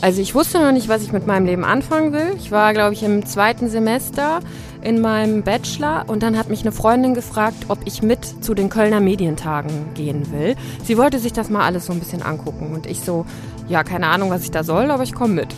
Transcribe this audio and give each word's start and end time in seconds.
Also 0.00 0.22
ich 0.22 0.34
wusste 0.34 0.60
noch 0.60 0.70
nicht, 0.70 0.88
was 0.88 1.02
ich 1.02 1.12
mit 1.12 1.26
meinem 1.26 1.44
Leben 1.44 1.64
anfangen 1.64 2.12
will. 2.12 2.36
Ich 2.38 2.52
war, 2.52 2.72
glaube 2.72 2.94
ich, 2.94 3.02
im 3.02 3.26
zweiten 3.26 3.68
Semester 3.68 4.38
in 4.80 5.00
meinem 5.00 5.42
Bachelor 5.42 6.04
und 6.06 6.22
dann 6.22 6.38
hat 6.38 6.48
mich 6.48 6.60
eine 6.60 6.70
Freundin 6.70 7.14
gefragt, 7.14 7.64
ob 7.66 7.80
ich 7.84 8.00
mit 8.00 8.24
zu 8.44 8.54
den 8.54 8.68
Kölner 8.68 9.00
Medientagen 9.00 9.92
gehen 9.94 10.30
will. 10.30 10.54
Sie 10.84 10.96
wollte 10.96 11.18
sich 11.18 11.32
das 11.32 11.50
mal 11.50 11.64
alles 11.64 11.86
so 11.86 11.92
ein 11.92 11.98
bisschen 11.98 12.22
angucken 12.22 12.72
und 12.72 12.86
ich 12.86 13.00
so, 13.00 13.26
ja, 13.68 13.82
keine 13.82 14.06
Ahnung, 14.06 14.30
was 14.30 14.44
ich 14.44 14.52
da 14.52 14.62
soll, 14.62 14.92
aber 14.92 15.02
ich 15.02 15.14
komme 15.14 15.34
mit. 15.34 15.48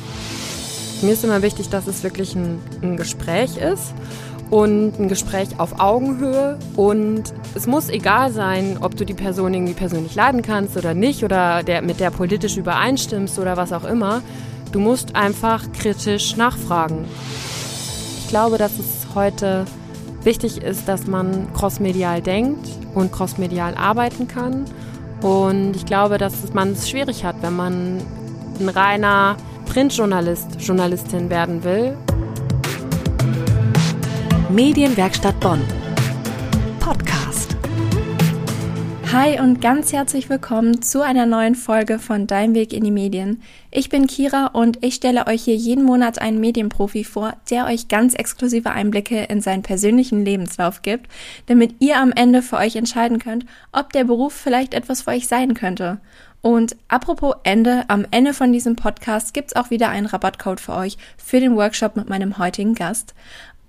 Mir 1.02 1.12
ist 1.12 1.22
immer 1.22 1.42
wichtig, 1.42 1.68
dass 1.68 1.86
es 1.86 2.02
wirklich 2.02 2.34
ein, 2.34 2.60
ein 2.82 2.96
Gespräch 2.96 3.58
ist 3.58 3.92
und 4.50 4.98
ein 4.98 5.08
Gespräch 5.08 5.48
auf 5.58 5.78
Augenhöhe 5.78 6.58
und 6.76 7.22
es 7.54 7.66
muss 7.66 7.88
egal 7.88 8.32
sein, 8.32 8.78
ob 8.80 8.96
du 8.96 9.06
die 9.06 9.14
Person 9.14 9.54
irgendwie 9.54 9.74
persönlich 9.74 10.14
leiden 10.14 10.42
kannst 10.42 10.76
oder 10.76 10.92
nicht 10.92 11.22
oder 11.24 11.62
der, 11.62 11.82
mit 11.82 12.00
der 12.00 12.10
politisch 12.10 12.56
übereinstimmst 12.56 13.38
oder 13.38 13.56
was 13.56 13.72
auch 13.72 13.84
immer. 13.84 14.22
Du 14.72 14.80
musst 14.80 15.14
einfach 15.16 15.70
kritisch 15.72 16.36
nachfragen. 16.36 17.04
Ich 18.20 18.28
glaube, 18.28 18.58
dass 18.58 18.72
es 18.78 19.06
heute 19.14 19.64
wichtig 20.22 20.62
ist, 20.62 20.88
dass 20.88 21.06
man 21.06 21.52
crossmedial 21.54 22.20
denkt 22.20 22.68
und 22.94 23.12
crossmedial 23.12 23.74
arbeiten 23.74 24.28
kann. 24.28 24.64
Und 25.22 25.76
ich 25.76 25.86
glaube, 25.86 26.18
dass 26.18 26.52
man 26.54 26.72
es 26.72 26.88
schwierig 26.88 27.24
hat, 27.24 27.36
wenn 27.42 27.54
man 27.54 27.98
ein 28.58 28.68
reiner 28.68 29.36
Printjournalist, 29.66 30.60
Journalistin 30.60 31.30
werden 31.30 31.62
will 31.62 31.96
Medienwerkstatt 34.54 35.38
Bonn. 35.38 35.62
Podcast. 36.80 37.56
Hi 39.12 39.38
und 39.38 39.60
ganz 39.60 39.92
herzlich 39.92 40.28
willkommen 40.28 40.82
zu 40.82 41.02
einer 41.02 41.24
neuen 41.24 41.54
Folge 41.54 42.00
von 42.00 42.26
Dein 42.26 42.52
Weg 42.52 42.72
in 42.72 42.82
die 42.82 42.90
Medien. 42.90 43.42
Ich 43.70 43.90
bin 43.90 44.08
Kira 44.08 44.46
und 44.46 44.84
ich 44.84 44.96
stelle 44.96 45.28
euch 45.28 45.44
hier 45.44 45.54
jeden 45.54 45.84
Monat 45.84 46.20
einen 46.20 46.40
Medienprofi 46.40 47.04
vor, 47.04 47.36
der 47.48 47.66
euch 47.66 47.86
ganz 47.86 48.14
exklusive 48.14 48.72
Einblicke 48.72 49.22
in 49.22 49.40
seinen 49.40 49.62
persönlichen 49.62 50.24
Lebenslauf 50.24 50.82
gibt, 50.82 51.08
damit 51.46 51.76
ihr 51.78 52.00
am 52.00 52.10
Ende 52.10 52.42
für 52.42 52.56
euch 52.56 52.74
entscheiden 52.74 53.20
könnt, 53.20 53.46
ob 53.70 53.92
der 53.92 54.02
Beruf 54.02 54.32
vielleicht 54.32 54.74
etwas 54.74 55.02
für 55.02 55.10
euch 55.10 55.28
sein 55.28 55.54
könnte. 55.54 56.00
Und 56.42 56.76
apropos 56.88 57.34
Ende, 57.42 57.84
am 57.88 58.06
Ende 58.10 58.32
von 58.32 58.52
diesem 58.52 58.74
Podcast 58.74 59.34
gibt's 59.34 59.54
auch 59.54 59.70
wieder 59.70 59.90
einen 59.90 60.06
Rabattcode 60.06 60.60
für 60.60 60.74
euch 60.74 60.96
für 61.18 61.38
den 61.38 61.54
Workshop 61.54 61.96
mit 61.96 62.08
meinem 62.08 62.38
heutigen 62.38 62.74
Gast. 62.74 63.14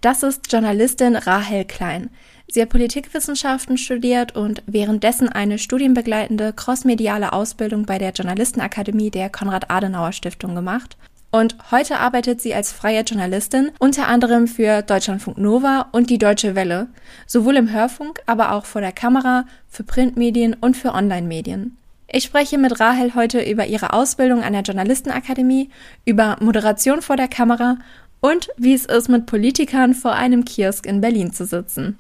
Das 0.02 0.24
ist 0.24 0.52
Journalistin 0.52 1.16
Rahel 1.16 1.64
Klein. 1.64 2.10
Sie 2.50 2.60
hat 2.60 2.70
Politikwissenschaften 2.70 3.78
studiert 3.78 4.36
und 4.36 4.64
währenddessen 4.66 5.30
eine 5.30 5.60
studienbegleitende 5.60 6.54
crossmediale 6.54 7.34
Ausbildung 7.34 7.86
bei 7.86 8.00
der 8.00 8.10
Journalistenakademie 8.10 9.12
der 9.12 9.30
Konrad-Adenauer-Stiftung 9.30 10.56
gemacht. 10.56 10.98
Und 11.30 11.56
heute 11.70 12.00
arbeitet 12.00 12.42
sie 12.42 12.56
als 12.56 12.72
freie 12.72 13.04
Journalistin 13.04 13.70
unter 13.78 14.08
anderem 14.08 14.48
für 14.48 14.82
Deutschlandfunk 14.82 15.38
Nova 15.38 15.90
und 15.92 16.10
die 16.10 16.18
Deutsche 16.18 16.56
Welle, 16.56 16.88
sowohl 17.28 17.56
im 17.58 17.72
Hörfunk, 17.72 18.22
aber 18.26 18.54
auch 18.54 18.66
vor 18.66 18.82
der 18.82 18.94
Kamera, 18.94 19.46
für 19.70 19.84
Printmedien 19.84 20.56
und 20.60 20.76
für 20.76 20.96
Online-Medien. 20.96 21.78
Ich 22.08 22.24
spreche 22.24 22.58
mit 22.58 22.80
Rahel 22.80 23.14
heute 23.14 23.40
über 23.40 23.68
ihre 23.68 23.94
Ausbildung 23.94 24.42
an 24.42 24.54
der 24.54 24.64
Journalistenakademie, 24.64 25.70
über 26.06 26.38
Moderation 26.42 27.04
vor 27.04 27.18
der 27.18 27.28
Kamera 27.28 27.78
und 28.22 28.50
wie 28.55 28.73
es 28.73 28.86
ist, 28.86 29.09
mit 29.09 29.25
Politikern 29.25 29.94
vor 29.94 30.14
einem 30.14 30.45
Kiosk 30.45 30.86
in 30.86 31.02
Berlin 31.02 31.33
zu 31.33 31.45
sitzen. 31.45 32.00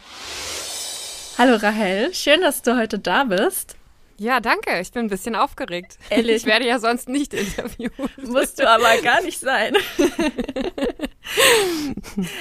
Hallo 1.37 1.55
Rahel, 1.55 2.13
schön, 2.13 2.41
dass 2.41 2.61
du 2.61 2.77
heute 2.77 2.99
da 2.99 3.25
bist. 3.25 3.75
Ja, 4.21 4.39
danke. 4.39 4.79
Ich 4.79 4.91
bin 4.91 5.05
ein 5.05 5.09
bisschen 5.09 5.35
aufgeregt. 5.35 5.97
Ehrlich. 6.11 6.35
Ich 6.35 6.45
werde 6.45 6.67
ja 6.67 6.77
sonst 6.77 7.09
nicht 7.09 7.33
interviewt. 7.33 7.91
Musst 8.23 8.59
du 8.59 8.69
aber 8.69 9.01
gar 9.01 9.23
nicht 9.23 9.39
sein. 9.39 9.73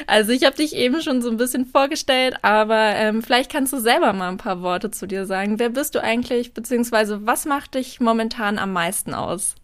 also 0.07 0.33
ich 0.33 0.45
habe 0.45 0.57
dich 0.57 0.77
eben 0.77 1.01
schon 1.01 1.23
so 1.23 1.31
ein 1.31 1.39
bisschen 1.39 1.65
vorgestellt, 1.65 2.37
aber 2.43 2.97
ähm, 2.97 3.23
vielleicht 3.23 3.51
kannst 3.51 3.73
du 3.73 3.79
selber 3.79 4.13
mal 4.13 4.29
ein 4.29 4.37
paar 4.37 4.61
Worte 4.61 4.91
zu 4.91 5.07
dir 5.07 5.25
sagen. 5.25 5.59
Wer 5.59 5.71
bist 5.71 5.95
du 5.95 6.03
eigentlich, 6.03 6.53
beziehungsweise 6.53 7.27
was 7.27 7.47
macht 7.47 7.77
dich 7.77 7.99
momentan 7.99 8.59
am 8.59 8.75
meisten 8.75 9.15
aus? 9.15 9.55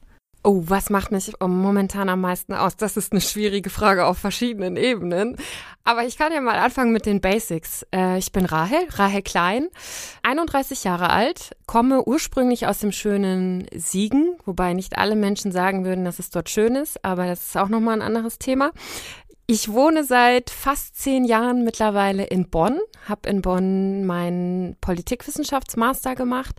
Oh, 0.49 0.63
was 0.69 0.91
macht 0.91 1.11
mich 1.11 1.33
momentan 1.41 2.09
am 2.09 2.21
meisten 2.21 2.55
aus? 2.55 2.77
Das 2.77 2.97
ist 2.97 3.11
eine 3.11 3.21
schwierige 3.21 3.69
Frage 3.69 4.07
auf 4.07 4.19
verschiedenen 4.19 4.77
Ebenen. 4.77 5.37
Aber 5.83 6.05
ich 6.05 6.17
kann 6.17 6.33
ja 6.33 6.41
mal 6.41 6.57
anfangen 6.57 6.93
mit 6.93 7.05
den 7.05 7.21
Basics. 7.21 7.85
Äh, 7.93 8.19
ich 8.19 8.31
bin 8.31 8.45
Rahel, 8.45 8.79
Rahel 8.91 9.23
Klein, 9.23 9.67
31 10.23 10.85
Jahre 10.85 11.11
alt, 11.11 11.57
komme 11.67 12.05
ursprünglich 12.07 12.69
aus 12.69 12.79
dem 12.79 12.93
schönen 12.93 13.67
Siegen, 13.75 14.37
wobei 14.45 14.73
nicht 14.73 14.99
alle 14.99 15.17
Menschen 15.17 15.51
sagen 15.51 15.85
würden, 15.85 16.05
dass 16.05 16.21
es 16.21 16.31
dort 16.31 16.49
schön 16.49 16.77
ist, 16.77 17.05
aber 17.05 17.27
das 17.27 17.49
ist 17.49 17.57
auch 17.57 17.69
nochmal 17.69 17.95
ein 17.95 18.03
anderes 18.03 18.39
Thema. 18.39 18.71
Ich 19.49 19.71
wohne 19.71 20.03
seit 20.03 20.51
fast 20.51 20.97
zehn 20.97 21.25
Jahren 21.25 21.63
mittlerweile 21.63 22.25
in 22.25 22.51
Bonn, 22.51 22.81
habe 23.09 23.29
in 23.29 23.43
Bonn 23.43 24.05
meinen 24.05 24.77
Politikwissenschaftsmaster 24.81 26.17
gemacht 26.17 26.57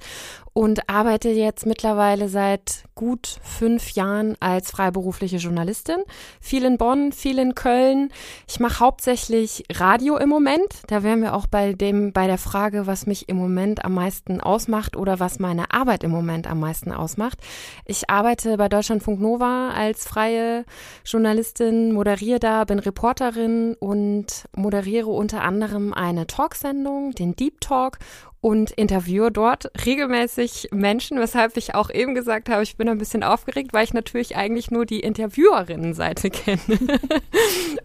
und 0.57 0.89
arbeite 0.89 1.29
jetzt 1.29 1.67
mittlerweile 1.67 2.29
seit 2.29 2.85
gut 2.95 3.39
fünf 3.43 3.91
Jahren 3.91 4.35
als 4.39 4.71
freiberufliche 4.71 5.37
Journalistin. 5.37 5.97
Viel 6.41 6.65
in 6.65 6.79
Bonn, 6.79 7.11
viel 7.11 7.37
in 7.37 7.53
Köln. 7.53 8.09
Ich 8.47 8.59
mache 8.59 8.79
hauptsächlich 8.79 9.65
Radio 9.71 10.17
im 10.17 10.29
Moment. 10.29 10.65
Da 10.87 11.03
wären 11.03 11.21
wir 11.21 11.35
auch 11.35 11.45
bei 11.45 11.73
dem, 11.73 12.11
bei 12.11 12.25
der 12.25 12.39
Frage, 12.39 12.87
was 12.87 13.05
mich 13.05 13.29
im 13.29 13.37
Moment 13.37 13.85
am 13.85 13.93
meisten 13.93 14.41
ausmacht 14.41 14.95
oder 14.95 15.19
was 15.19 15.37
meine 15.37 15.69
Arbeit 15.71 16.03
im 16.03 16.09
Moment 16.09 16.47
am 16.47 16.59
meisten 16.59 16.91
ausmacht. 16.91 17.37
Ich 17.85 18.09
arbeite 18.09 18.57
bei 18.57 18.67
Deutschlandfunk 18.67 19.19
Nova 19.19 19.69
als 19.75 20.07
freie 20.07 20.65
Journalistin, 21.05 21.91
moderiere 21.91 22.39
da, 22.39 22.63
bin 22.63 22.76
bin 22.77 22.83
Reporterin 22.83 23.73
und 23.79 24.47
moderiere 24.55 25.09
unter 25.09 25.41
anderem 25.41 25.93
eine 25.93 26.27
Talksendung, 26.27 27.11
den 27.11 27.35
Deep 27.35 27.59
Talk 27.59 27.97
und 28.47 28.71
interviewe 28.71 29.29
dort 29.29 29.69
regelmäßig 29.85 30.69
Menschen, 30.71 31.19
weshalb 31.19 31.57
ich 31.57 31.75
auch 31.75 31.89
eben 31.89 32.15
gesagt 32.15 32.47
habe, 32.47 32.63
ich 32.63 32.77
bin 32.77 32.87
ein 32.87 32.97
bisschen 32.97 33.21
aufgeregt, 33.21 33.73
weil 33.73 33.83
ich 33.83 33.93
natürlich 33.93 34.37
eigentlich 34.37 34.71
nur 34.71 34.85
die 34.85 35.01
Interviewerinnenseite 35.01 36.29
kenne 36.29 36.61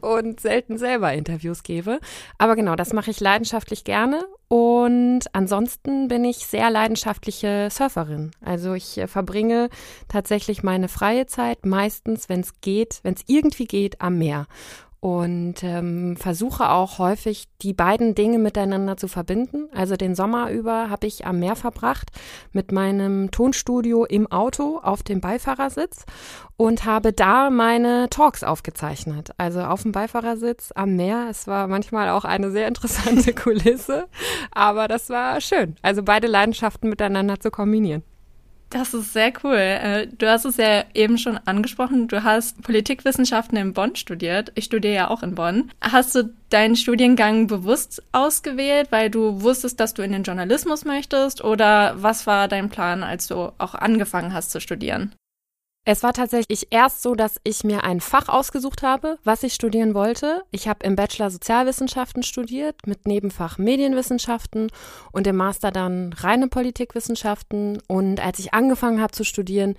und 0.03 0.39
selten 0.39 0.79
selber 0.79 1.13
Interviews 1.15 1.65
gebe. 1.65 1.99
Aber 2.39 2.55
genau, 2.55 2.77
das 2.77 2.93
mache 2.93 3.11
ich 3.11 3.19
leidenschaftlich 3.19 3.83
gerne 3.83 4.25
und 4.47 5.23
ansonsten 5.33 6.07
bin 6.07 6.25
ich 6.25 6.47
sehr 6.47 6.71
leidenschaftliche 6.71 7.67
Surferin. 7.69 8.31
Also 8.41 8.75
ich 8.75 8.99
äh, 8.99 9.09
verbringe 9.09 9.69
tatsächlich 10.07 10.63
meine 10.63 10.87
freie 10.87 11.27
Zeit 11.27 11.67
meistens, 11.67 12.29
wenn 12.29 12.39
es 12.39 12.61
geht, 12.61 13.01
wenn 13.03 13.15
es 13.15 13.25
irgendwie 13.27 13.67
geht, 13.67 14.01
am 14.01 14.17
Meer 14.17 14.47
und 15.03 15.65
ähm, 15.65 16.17
versuche 16.17 16.71
auch 16.71 17.01
häufig 17.01 17.49
die 17.61 17.73
beiden 17.73 18.15
Dinge 18.15 18.39
miteinander 18.39 18.97
zu 18.97 19.09
verbinden. 19.09 19.69
Also 19.75 19.97
den 19.97 20.15
Sommer 20.15 20.53
über 20.53 20.91
habe 20.91 21.09
ich 21.09 21.27
am 21.27 21.41
Meer 21.41 21.57
verbracht 21.57 22.13
mit 22.53 22.71
meinem 22.71 23.33
Tonstudio 23.33 24.05
im 24.05 24.31
Auto 24.31 24.79
auf 24.79 25.03
dem 25.03 25.21
Beifahrersitz 25.21 26.07
und 26.57 26.85
habe 26.85 27.13
da 27.13 27.51
meine 27.51 28.11
Talks 28.11 28.45
aufgezeichnet. 28.45 29.33
Also 29.39 29.63
auf 29.63 29.83
dem 29.83 29.91
Beifahrersitz 29.91 30.71
am 30.77 30.95
Meer. 30.95 31.27
Es 31.29 31.49
war 31.49 31.67
manchmal 31.67 32.09
auch 32.11 32.25
eine 32.25 32.53
sehr 32.53 32.69
interessante 32.69 33.35
Kulisse, 33.35 34.07
aber 34.53 34.87
das 34.87 35.11
war 35.11 35.41
schön. 35.41 35.75
Also 35.83 36.05
beide 36.05 36.29
Leidenschaften 36.29 36.89
miteinander 36.89 37.41
zu 37.41 37.51
kombinieren. 37.51 38.05
Das 38.73 38.95
ist 38.95 39.13
sehr 39.13 39.35
cool. 39.45 39.55
Äh, 39.55 40.07
du 40.07 40.27
hast 40.27 40.47
es 40.47 40.57
ja 40.57 40.85
eben 40.95 41.19
schon 41.19 41.37
angesprochen. 41.45 42.09
Du 42.09 42.25
hast 42.25 42.63
Politikwissenschaften 42.63 43.59
in 43.59 43.75
Bonn 43.75 43.97
studiert. 43.97 44.51
Ich 44.55 44.65
studiere 44.65 44.95
ja 44.95 45.11
auch 45.11 45.23
in 45.23 45.35
Bonn. 45.35 45.71
Hast 45.83 46.15
du 46.15 46.35
deinen 46.49 46.77
Studiengang 46.77 47.49
bewusst 47.49 48.03
ausgewählt, 48.13 48.89
weil 48.91 49.11
du 49.11 49.43
wusstest, 49.43 49.79
dass 49.79 49.93
du 49.93 50.03
in 50.03 50.13
den 50.13 50.23
Journalismus 50.23 50.87
möchtest? 50.87 51.45
Oder 51.45 52.03
was 52.03 52.27
war 52.27 52.49
dein 52.49 52.71
Plan, 52.71 53.03
als 53.03 53.27
du 53.27 53.53
auch 53.59 53.75
angefangen 53.75 54.33
hast 54.33 54.51
zu 54.51 54.61
studieren? 54.61 55.15
Es 55.85 56.05
war 56.05 56.13
tatsächlich 56.13 56.69
erst 56.71 57.03
so, 57.03 57.17
dass 57.17 57.41
ich 57.43 57.65
mir 57.65 57.83
ein 57.83 58.01
Fach 58.01 58.29
ausgesucht 58.29 58.83
habe, 58.83 59.19
was 59.25 59.43
ich 59.43 59.53
studieren 59.53 59.95
wollte. 59.95 60.45
Ich 60.53 60.69
habe 60.69 60.87
im 60.87 60.95
Bachelor 60.95 61.29
Sozialwissenschaften 61.29 62.23
studiert 62.23 62.87
mit 62.87 63.09
Nebenfach 63.09 63.59
Medienwissenschaften 63.59 64.71
und 65.11 65.27
im 65.27 65.35
Master 65.35 65.73
dann 65.73 66.13
reine 66.13 66.47
Politikwissenschaften. 66.47 67.83
Und 67.89 68.21
als 68.21 68.39
ich 68.39 68.55
angefangen 68.55 69.01
habe 69.01 69.11
zu 69.11 69.25
studieren, 69.25 69.75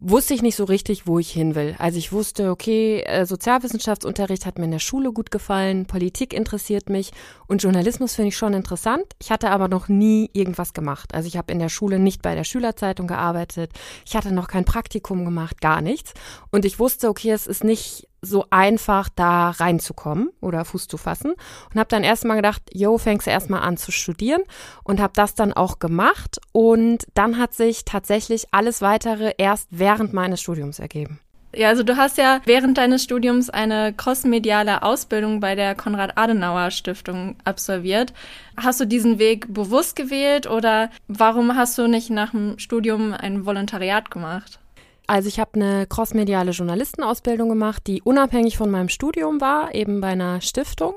wusste 0.00 0.34
ich 0.34 0.42
nicht 0.42 0.56
so 0.56 0.64
richtig, 0.64 1.06
wo 1.06 1.18
ich 1.18 1.30
hin 1.30 1.54
will. 1.54 1.74
Also 1.78 1.98
ich 1.98 2.12
wusste, 2.12 2.50
okay, 2.50 3.00
äh, 3.00 3.26
Sozialwissenschaftsunterricht 3.26 4.46
hat 4.46 4.58
mir 4.58 4.64
in 4.64 4.70
der 4.70 4.78
Schule 4.78 5.12
gut 5.12 5.30
gefallen, 5.30 5.86
Politik 5.86 6.32
interessiert 6.32 6.88
mich 6.88 7.12
und 7.46 7.62
Journalismus 7.62 8.14
finde 8.14 8.28
ich 8.28 8.36
schon 8.36 8.54
interessant. 8.54 9.04
Ich 9.20 9.30
hatte 9.30 9.50
aber 9.50 9.68
noch 9.68 9.88
nie 9.88 10.30
irgendwas 10.32 10.72
gemacht. 10.72 11.14
Also 11.14 11.28
ich 11.28 11.36
habe 11.36 11.52
in 11.52 11.58
der 11.58 11.68
Schule 11.68 11.98
nicht 11.98 12.22
bei 12.22 12.34
der 12.34 12.44
Schülerzeitung 12.44 13.06
gearbeitet. 13.06 13.72
Ich 14.04 14.16
hatte 14.16 14.32
noch 14.32 14.48
kein 14.48 14.64
Praktikum 14.64 15.24
gemacht, 15.24 15.60
gar 15.60 15.80
nichts. 15.80 16.14
Und 16.50 16.64
ich 16.64 16.78
wusste, 16.78 17.08
okay, 17.08 17.30
es 17.30 17.46
ist 17.46 17.64
nicht 17.64 18.08
so 18.22 18.46
einfach 18.50 19.08
da 19.08 19.50
reinzukommen 19.50 20.30
oder 20.40 20.64
Fuß 20.64 20.88
zu 20.88 20.96
fassen 20.96 21.34
und 21.72 21.78
habe 21.78 21.88
dann 21.88 22.04
erstmal 22.04 22.36
gedacht, 22.36 22.62
yo, 22.72 22.98
fängst 22.98 23.26
du 23.26 23.30
erstmal 23.30 23.62
an 23.62 23.76
zu 23.76 23.92
studieren 23.92 24.42
und 24.84 25.00
habe 25.00 25.12
das 25.14 25.34
dann 25.34 25.52
auch 25.52 25.78
gemacht 25.78 26.38
und 26.52 27.06
dann 27.14 27.38
hat 27.38 27.54
sich 27.54 27.84
tatsächlich 27.84 28.46
alles 28.50 28.82
weitere 28.82 29.34
erst 29.38 29.68
während 29.70 30.12
meines 30.12 30.40
Studiums 30.40 30.78
ergeben. 30.78 31.20
Ja, 31.54 31.68
also 31.68 31.82
du 31.82 31.96
hast 31.96 32.18
ja 32.18 32.40
während 32.44 32.76
deines 32.76 33.02
Studiums 33.02 33.48
eine 33.48 33.94
crossmediale 33.94 34.82
Ausbildung 34.82 35.40
bei 35.40 35.54
der 35.54 35.74
Konrad-Adenauer-Stiftung 35.74 37.36
absolviert. 37.44 38.12
Hast 38.58 38.80
du 38.80 38.84
diesen 38.84 39.18
Weg 39.18 39.52
bewusst 39.54 39.96
gewählt 39.96 40.46
oder 40.46 40.90
warum 41.08 41.56
hast 41.56 41.78
du 41.78 41.86
nicht 41.86 42.10
nach 42.10 42.32
dem 42.32 42.58
Studium 42.58 43.14
ein 43.14 43.46
Volontariat 43.46 44.10
gemacht? 44.10 44.60
Also 45.06 45.28
ich 45.28 45.38
habe 45.38 45.54
eine 45.54 45.86
crossmediale 45.86 46.50
Journalistenausbildung 46.50 47.48
gemacht, 47.48 47.86
die 47.86 48.02
unabhängig 48.02 48.56
von 48.56 48.70
meinem 48.70 48.88
Studium 48.88 49.40
war, 49.40 49.74
eben 49.74 50.00
bei 50.00 50.08
einer 50.08 50.40
Stiftung. 50.40 50.94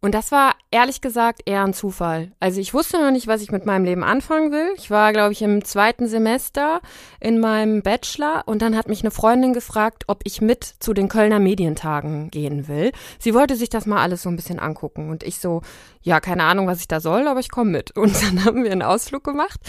Und 0.00 0.14
das 0.14 0.30
war 0.30 0.54
ehrlich 0.70 1.00
gesagt 1.00 1.42
eher 1.46 1.64
ein 1.64 1.72
Zufall. 1.72 2.30
Also 2.38 2.60
ich 2.60 2.74
wusste 2.74 3.00
noch 3.00 3.10
nicht, 3.10 3.26
was 3.26 3.40
ich 3.40 3.50
mit 3.50 3.64
meinem 3.64 3.84
Leben 3.84 4.04
anfangen 4.04 4.52
will. 4.52 4.68
Ich 4.76 4.90
war, 4.90 5.12
glaube 5.12 5.32
ich, 5.32 5.40
im 5.40 5.64
zweiten 5.64 6.06
Semester 6.06 6.80
in 7.18 7.40
meinem 7.40 7.82
Bachelor 7.82 8.42
und 8.46 8.60
dann 8.60 8.76
hat 8.76 8.88
mich 8.88 9.00
eine 9.00 9.10
Freundin 9.10 9.54
gefragt, 9.54 10.04
ob 10.06 10.20
ich 10.24 10.42
mit 10.42 10.64
zu 10.64 10.92
den 10.92 11.08
Kölner 11.08 11.38
Medientagen 11.38 12.30
gehen 12.30 12.68
will. 12.68 12.92
Sie 13.18 13.34
wollte 13.34 13.56
sich 13.56 13.70
das 13.70 13.86
mal 13.86 14.02
alles 14.02 14.22
so 14.22 14.28
ein 14.28 14.36
bisschen 14.36 14.58
angucken 14.58 15.08
und 15.08 15.22
ich 15.22 15.40
so, 15.40 15.62
ja, 16.02 16.20
keine 16.20 16.44
Ahnung, 16.44 16.66
was 16.66 16.80
ich 16.80 16.88
da 16.88 17.00
soll, 17.00 17.26
aber 17.26 17.40
ich 17.40 17.50
komme 17.50 17.70
mit. 17.70 17.96
Und 17.96 18.14
dann 18.22 18.44
haben 18.44 18.64
wir 18.64 18.72
einen 18.72 18.82
Ausflug 18.82 19.24
gemacht 19.24 19.60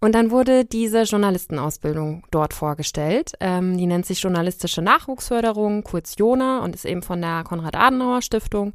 und 0.00 0.14
dann 0.14 0.30
wurde 0.30 0.64
diese 0.64 1.02
Journalistenausbildung 1.02 2.24
dort 2.32 2.54
vorgestellt. 2.54 3.32
Ähm, 3.40 3.78
die 3.78 3.86
nennt 3.86 4.04
sich 4.04 4.20
Journalistische 4.20 4.82
Nachwuchsförderung, 4.82 5.84
kurz 5.84 6.16
JONA 6.18 6.58
und 6.58 6.74
ist 6.74 6.84
eben 6.84 7.02
von 7.02 7.22
der 7.22 7.44
Konrad-Adenauer-Stiftung. 7.44 8.74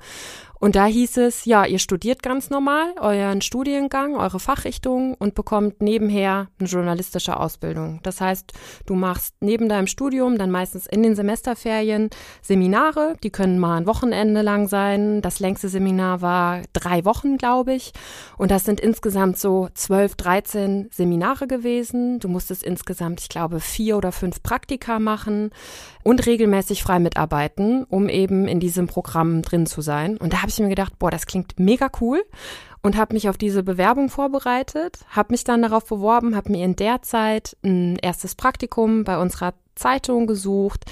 Und 0.62 0.76
da 0.76 0.86
hieß 0.86 1.18
es, 1.18 1.46
ja, 1.46 1.66
ihr 1.66 1.80
studiert 1.80 2.22
ganz 2.22 2.52
normal 2.52 2.94
euren 3.00 3.42
Studiengang, 3.42 4.16
eure 4.16 4.40
Fachrichtung 4.40 5.16
und 5.16 5.34
bekommt 5.34 5.82
nebenher 5.82 6.50
eine 6.60 6.70
journalistische 6.70 7.40
Ausbildung. 7.40 8.00
Das 8.04 8.22
heißt, 8.22 8.54
du 8.86 8.94
machst 8.94 9.34
neben 9.40 9.68
deinem 9.68 9.88
Studium 9.88 10.38
dann 10.38 10.52
meistens 10.52 10.86
in 10.86 11.02
den 11.02 11.16
Semesterferien 11.16 12.12
Seminare, 12.44 13.16
die 13.24 13.32
können 13.32 13.58
mal 13.58 13.78
ein 13.78 13.88
Wochenende 13.88 14.44
lang 14.44 14.68
sein. 14.68 15.24
Das 15.24 15.40
längste 15.40 15.68
Seminar 15.68 16.22
war 16.22 16.62
drei 16.74 17.06
Wochen, 17.06 17.38
glaube 17.38 17.74
ich. 17.74 17.92
Und 18.38 18.52
das 18.52 18.64
sind 18.64 18.80
insgesamt 18.80 19.40
so 19.40 19.70
zwölf, 19.74 20.14
dreizehn 20.14 20.90
Seminare 20.92 21.48
gewesen. 21.48 22.20
Du 22.20 22.28
musstest 22.28 22.62
insgesamt, 22.62 23.20
ich 23.22 23.30
glaube, 23.30 23.62
vier 23.62 23.98
oder 23.98 24.12
fünf 24.12 24.44
Praktika 24.44 25.00
machen 25.00 25.50
und 26.04 26.26
regelmäßig 26.26 26.84
frei 26.84 27.00
mitarbeiten, 27.00 27.84
um 27.86 28.10
eben 28.10 28.48
in 28.48 28.60
diesem 28.60 28.88
Programm 28.88 29.42
drin 29.42 29.66
zu 29.66 29.82
sein. 29.82 30.18
Und 30.18 30.34
da 30.34 30.38
habe 30.42 30.50
ich 30.50 30.60
mir 30.60 30.70
gedacht, 30.70 30.98
boah, 31.00 31.12
das 31.12 31.26
klingt 31.26 31.60
mega 31.60 31.90
cool 32.02 32.22
und 32.82 32.98
habe 32.98 33.14
mich 33.14 33.30
auf 33.30 33.38
diese 33.38 33.64
Bewerbung 33.64 34.10
vorbereitet, 34.10 35.00
habe 35.10 35.34
mich 35.34 35.44
dann 35.44 35.62
darauf 35.62 35.86
beworben, 35.86 36.36
habe 36.36 36.52
mir 36.52 36.66
in 36.66 36.76
der 36.76 37.02
Zeit 37.02 37.56
ein 37.64 37.98
erstes 37.98 38.36
Praktikum 38.36 39.04
bei 39.04 39.18
unserer 39.18 39.54
Zeitung 39.76 40.28
gesucht, 40.28 40.86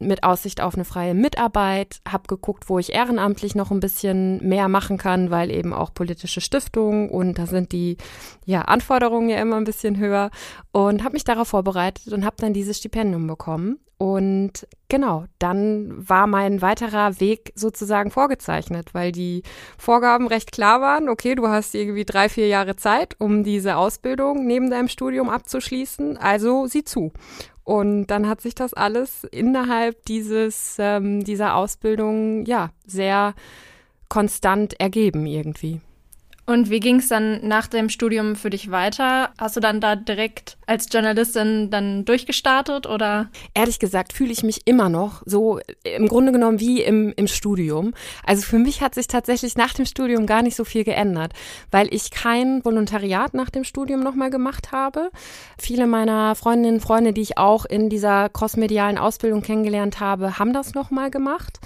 mit 0.00 0.24
Aussicht 0.24 0.60
auf 0.60 0.74
eine 0.74 0.84
freie 0.84 1.14
Mitarbeit, 1.14 2.00
habe 2.06 2.26
geguckt, 2.26 2.68
wo 2.68 2.78
ich 2.78 2.92
ehrenamtlich 2.92 3.54
noch 3.54 3.70
ein 3.70 3.80
bisschen 3.80 4.46
mehr 4.46 4.68
machen 4.68 4.98
kann, 4.98 5.30
weil 5.30 5.50
eben 5.50 5.72
auch 5.72 5.94
politische 5.94 6.40
Stiftungen 6.40 7.08
und 7.08 7.38
da 7.38 7.46
sind 7.46 7.72
die 7.72 7.96
ja, 8.44 8.62
Anforderungen 8.62 9.28
ja 9.28 9.38
immer 9.38 9.56
ein 9.56 9.64
bisschen 9.64 9.96
höher 9.98 10.30
und 10.72 11.04
habe 11.04 11.14
mich 11.14 11.24
darauf 11.24 11.48
vorbereitet 11.48 12.12
und 12.12 12.24
habe 12.24 12.36
dann 12.38 12.52
dieses 12.52 12.78
Stipendium 12.78 13.26
bekommen 13.26 13.78
und 13.96 14.66
genau, 14.88 15.24
dann 15.38 16.08
war 16.08 16.26
mein 16.26 16.62
weiterer 16.62 17.20
Weg 17.20 17.52
sozusagen 17.54 18.10
vorgezeichnet, 18.10 18.92
weil 18.92 19.12
die 19.12 19.42
Vorgaben 19.78 20.26
recht 20.26 20.52
klar 20.52 20.80
waren. 20.80 21.08
Okay, 21.08 21.34
du 21.34 21.48
hast 21.48 21.74
irgendwie 21.74 22.04
drei, 22.04 22.28
vier 22.28 22.48
Jahre 22.48 22.76
Zeit, 22.76 23.16
um 23.20 23.44
diese 23.44 23.76
Ausbildung 23.76 24.46
neben 24.46 24.70
deinem 24.70 24.88
Studium 24.88 25.30
abzuschließen. 25.30 26.16
Also 26.16 26.66
sieh 26.66 26.84
zu. 26.84 27.12
Und 27.62 28.08
dann 28.08 28.28
hat 28.28 28.40
sich 28.40 28.54
das 28.54 28.74
alles 28.74 29.24
innerhalb 29.24 30.04
dieses, 30.04 30.76
ähm, 30.78 31.24
dieser 31.24 31.54
Ausbildung, 31.54 32.44
ja, 32.44 32.70
sehr 32.86 33.34
konstant 34.08 34.78
ergeben 34.80 35.24
irgendwie. 35.24 35.80
Und 36.46 36.68
wie 36.68 36.80
ging 36.80 36.96
es 36.96 37.08
dann 37.08 37.46
nach 37.46 37.68
dem 37.68 37.88
Studium 37.88 38.36
für 38.36 38.50
dich 38.50 38.70
weiter? 38.70 39.30
Hast 39.38 39.56
du 39.56 39.60
dann 39.60 39.80
da 39.80 39.96
direkt 39.96 40.58
als 40.66 40.88
Journalistin 40.92 41.70
dann 41.70 42.04
durchgestartet 42.04 42.86
oder? 42.86 43.30
Ehrlich 43.54 43.78
gesagt 43.78 44.12
fühle 44.12 44.32
ich 44.32 44.42
mich 44.42 44.66
immer 44.66 44.90
noch 44.90 45.22
so 45.24 45.58
im 45.84 46.06
Grunde 46.06 46.32
genommen 46.32 46.60
wie 46.60 46.82
im, 46.82 47.14
im 47.16 47.28
Studium. 47.28 47.94
Also 48.26 48.42
für 48.42 48.58
mich 48.58 48.82
hat 48.82 48.94
sich 48.94 49.06
tatsächlich 49.06 49.56
nach 49.56 49.72
dem 49.72 49.86
Studium 49.86 50.26
gar 50.26 50.42
nicht 50.42 50.54
so 50.54 50.64
viel 50.64 50.84
geändert, 50.84 51.32
weil 51.70 51.92
ich 51.94 52.10
kein 52.10 52.62
Volontariat 52.62 53.32
nach 53.32 53.48
dem 53.48 53.64
Studium 53.64 54.00
nochmal 54.00 54.28
gemacht 54.28 54.70
habe. 54.70 55.10
Viele 55.58 55.86
meiner 55.86 56.34
Freundinnen 56.34 56.74
und 56.74 56.80
Freunde, 56.82 57.14
die 57.14 57.22
ich 57.22 57.38
auch 57.38 57.64
in 57.64 57.88
dieser 57.88 58.28
crossmedialen 58.28 58.98
Ausbildung 58.98 59.40
kennengelernt 59.40 59.98
habe, 59.98 60.38
haben 60.38 60.52
das 60.52 60.74
nochmal 60.74 61.10
gemacht. 61.10 61.58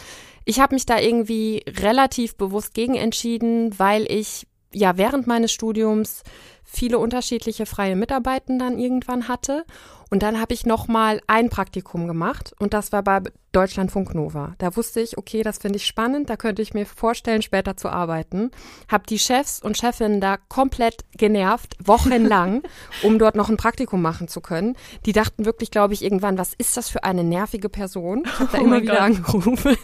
Ich 0.44 0.60
habe 0.60 0.76
mich 0.76 0.86
da 0.86 1.00
irgendwie 1.00 1.64
relativ 1.66 2.36
bewusst 2.36 2.74
gegen 2.74 2.94
entschieden, 2.94 3.76
weil 3.78 4.10
ich 4.10 4.46
ja 4.72 4.96
während 4.96 5.26
meines 5.26 5.52
Studiums 5.52 6.22
viele 6.70 6.98
unterschiedliche 6.98 7.66
freie 7.66 7.96
Mitarbeiten 7.96 8.58
dann 8.58 8.78
irgendwann 8.78 9.26
hatte. 9.26 9.64
Und 10.10 10.22
dann 10.22 10.40
habe 10.40 10.54
ich 10.54 10.64
nochmal 10.64 11.20
ein 11.26 11.50
Praktikum 11.50 12.06
gemacht 12.06 12.54
und 12.58 12.72
das 12.72 12.92
war 12.92 13.02
bei 13.02 13.20
Deutschlandfunk 13.52 14.14
Nova. 14.14 14.54
Da 14.58 14.74
wusste 14.74 15.00
ich, 15.00 15.18
okay, 15.18 15.42
das 15.42 15.58
finde 15.58 15.76
ich 15.76 15.86
spannend, 15.86 16.30
da 16.30 16.36
könnte 16.36 16.62
ich 16.62 16.72
mir 16.72 16.86
vorstellen, 16.86 17.42
später 17.42 17.76
zu 17.76 17.90
arbeiten. 17.90 18.50
Habe 18.90 19.04
die 19.06 19.18
Chefs 19.18 19.60
und 19.60 19.76
Chefinnen 19.76 20.20
da 20.20 20.36
komplett 20.36 21.04
genervt, 21.12 21.76
wochenlang, 21.82 22.62
um 23.02 23.18
dort 23.18 23.36
noch 23.36 23.50
ein 23.50 23.58
Praktikum 23.58 24.00
machen 24.00 24.28
zu 24.28 24.40
können. 24.40 24.76
Die 25.04 25.12
dachten 25.12 25.44
wirklich, 25.44 25.70
glaube 25.70 25.92
ich, 25.92 26.02
irgendwann, 26.02 26.38
was 26.38 26.54
ist 26.54 26.76
das 26.78 26.88
für 26.88 27.04
eine 27.04 27.24
nervige 27.24 27.68
Person? 27.68 28.22
Ich 28.24 28.38
habe 28.38 28.50
da 28.52 28.58
oh 28.60 28.64
immer 28.64 28.80
wieder 28.82 28.94
Gott. 28.94 29.02
angerufen, 29.02 29.58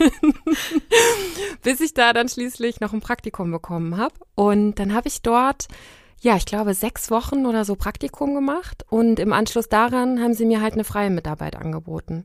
bis 1.62 1.80
ich 1.80 1.92
da 1.92 2.14
dann 2.14 2.28
schließlich 2.30 2.80
noch 2.80 2.94
ein 2.94 3.00
Praktikum 3.00 3.50
bekommen 3.50 3.98
habe. 3.98 4.14
Und 4.36 4.76
dann 4.76 4.94
habe 4.94 5.08
ich 5.08 5.20
dort 5.20 5.68
ja, 6.20 6.36
ich 6.36 6.46
glaube, 6.46 6.74
sechs 6.74 7.10
Wochen 7.10 7.46
oder 7.46 7.64
so 7.64 7.74
Praktikum 7.76 8.34
gemacht 8.34 8.84
und 8.88 9.18
im 9.18 9.32
Anschluss 9.32 9.68
daran 9.68 10.20
haben 10.20 10.34
sie 10.34 10.46
mir 10.46 10.60
halt 10.60 10.74
eine 10.74 10.84
freie 10.84 11.10
Mitarbeit 11.10 11.56
angeboten. 11.56 12.24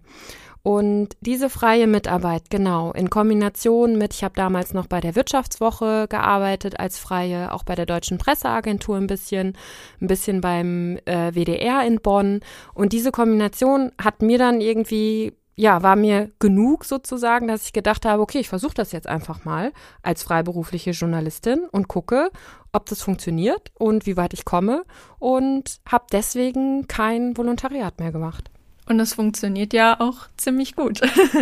Und 0.62 1.15
diese 1.21 1.50
freie 1.50 1.88
Mitarbeit, 1.88 2.50
genau, 2.50 2.91
in 2.91 3.09
Kombination 3.09 3.97
mit, 3.97 4.13
ich 4.13 4.24
habe 4.24 4.36
damals 4.36 4.74
noch 4.74 4.88
bei 4.88 5.00
der 5.00 5.15
Wirtschaftswoche 5.15 6.07
gearbeitet 6.09 6.80
als 6.80 7.00
freie, 7.00 7.53
auch 7.53 7.63
bei 7.63 7.75
der 7.75 7.86
Deutschen 7.86 8.18
Presseagentur 8.18 8.97
ein 8.97 9.07
bisschen, 9.07 9.57
ein 10.01 10.07
bisschen 10.07 10.42
beim 10.42 10.97
äh, 11.06 11.33
WDR 11.33 11.85
in 11.85 12.01
Bonn. 12.01 12.42
Und 12.74 12.92
diese 12.92 13.12
Kombination 13.12 13.94
hat 14.01 14.21
mir 14.21 14.38
dann 14.38 14.59
irgendwie 14.59 15.33
ja, 15.59 15.83
war 15.83 15.97
mir 15.97 16.31
genug 16.39 16.85
sozusagen, 16.85 17.49
dass 17.49 17.66
ich 17.66 17.73
gedacht 17.73 18.06
habe, 18.06 18.21
okay, 18.21 18.39
ich 18.39 18.47
versuche 18.47 18.75
das 18.75 18.94
jetzt 18.94 19.07
einfach 19.07 19.44
mal 19.44 19.73
als 20.01 20.23
freiberufliche 20.23 20.92
Journalistin 20.92 21.68
und 21.69 21.89
gucke, 21.89 22.31
ob 22.71 22.85
das 22.85 23.01
funktioniert 23.01 23.69
und 23.73 24.06
wie 24.06 24.16
weit 24.16 24.31
ich 24.31 24.45
komme 24.45 24.85
und 25.19 25.81
habe 25.85 26.06
deswegen 26.13 26.87
kein 26.87 27.35
Volontariat 27.35 27.99
mehr 27.99 28.13
gemacht. 28.13 28.49
Und 28.85 29.01
es 29.01 29.13
funktioniert 29.13 29.73
ja 29.73 29.99
auch 29.99 30.30
ziemlich 30.37 30.78
gut. 30.78 31.01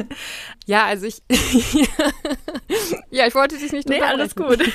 ja, 0.66 0.86
also 0.86 1.06
ich. 1.06 1.22
ja, 3.12 3.28
ich 3.28 3.36
wollte 3.36 3.60
dich 3.60 3.72
nicht 3.72 3.88
Nee, 3.88 4.02
alles 4.02 4.36
gut. 4.36 4.60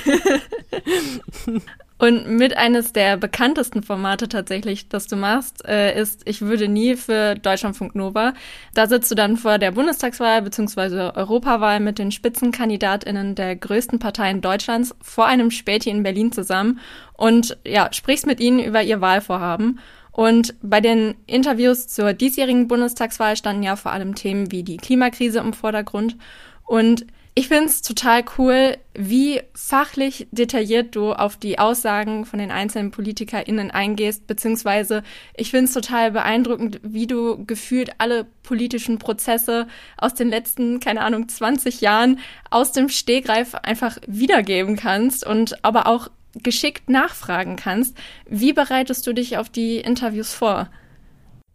Und 2.03 2.27
mit 2.27 2.57
eines 2.57 2.91
der 2.91 3.15
bekanntesten 3.15 3.81
Formate 3.81 4.27
tatsächlich, 4.27 4.89
das 4.89 5.07
du 5.07 5.15
machst, 5.15 5.65
äh, 5.65 5.97
ist 5.97 6.23
Ich 6.25 6.41
würde 6.41 6.67
nie 6.67 6.97
für 6.97 7.35
Deutschlandfunk 7.35 7.95
Nova. 7.95 8.33
Da 8.73 8.87
sitzt 8.87 9.09
du 9.09 9.15
dann 9.15 9.37
vor 9.37 9.57
der 9.57 9.71
Bundestagswahl 9.71 10.41
bzw. 10.41 11.11
Europawahl 11.15 11.79
mit 11.79 11.99
den 11.99 12.11
Spitzenkandidatinnen 12.11 13.35
der 13.35 13.55
größten 13.55 13.99
Parteien 13.99 14.41
Deutschlands 14.41 14.93
vor 15.01 15.27
einem 15.27 15.49
Späti 15.49 15.91
in 15.91 16.03
Berlin 16.03 16.33
zusammen 16.33 16.81
und 17.13 17.57
ja, 17.65 17.87
sprichst 17.93 18.27
mit 18.27 18.41
ihnen 18.41 18.59
über 18.59 18.83
ihr 18.83 18.99
Wahlvorhaben. 18.99 19.79
Und 20.11 20.55
bei 20.61 20.81
den 20.81 21.15
Interviews 21.25 21.87
zur 21.87 22.11
diesjährigen 22.11 22.67
Bundestagswahl 22.67 23.37
standen 23.37 23.63
ja 23.63 23.77
vor 23.77 23.93
allem 23.93 24.13
Themen 24.13 24.51
wie 24.51 24.63
die 24.63 24.75
Klimakrise 24.75 25.39
im 25.39 25.53
Vordergrund. 25.53 26.17
Und 26.65 27.05
ich 27.35 27.47
finde 27.47 27.65
es 27.65 27.81
total 27.81 28.23
cool, 28.37 28.77
wie 28.93 29.41
fachlich 29.55 30.27
detailliert 30.31 30.95
du 30.95 31.13
auf 31.13 31.35
die 31.35 31.57
Aussagen 31.57 32.25
von 32.25 32.37
den 32.37 32.51
einzelnen 32.51 32.91
PolitikerInnen 32.91 33.71
eingehst, 33.71 34.27
beziehungsweise 34.27 35.01
ich 35.35 35.49
finde 35.49 35.65
es 35.65 35.73
total 35.73 36.11
beeindruckend, 36.11 36.79
wie 36.83 37.07
du 37.07 37.43
gefühlt 37.45 37.91
alle 37.97 38.27
politischen 38.43 38.99
Prozesse 38.99 39.67
aus 39.97 40.13
den 40.13 40.29
letzten, 40.29 40.79
keine 40.79 41.01
Ahnung, 41.01 41.27
20 41.27 41.81
Jahren 41.81 42.19
aus 42.51 42.71
dem 42.71 42.87
Stehgreif 42.89 43.55
einfach 43.55 43.97
wiedergeben 44.05 44.75
kannst 44.75 45.25
und 45.25 45.65
aber 45.65 45.87
auch 45.87 46.09
geschickt 46.35 46.89
nachfragen 46.89 47.55
kannst. 47.55 47.97
Wie 48.27 48.53
bereitest 48.53 49.07
du 49.07 49.13
dich 49.13 49.37
auf 49.37 49.49
die 49.49 49.77
Interviews 49.77 50.33
vor? 50.33 50.69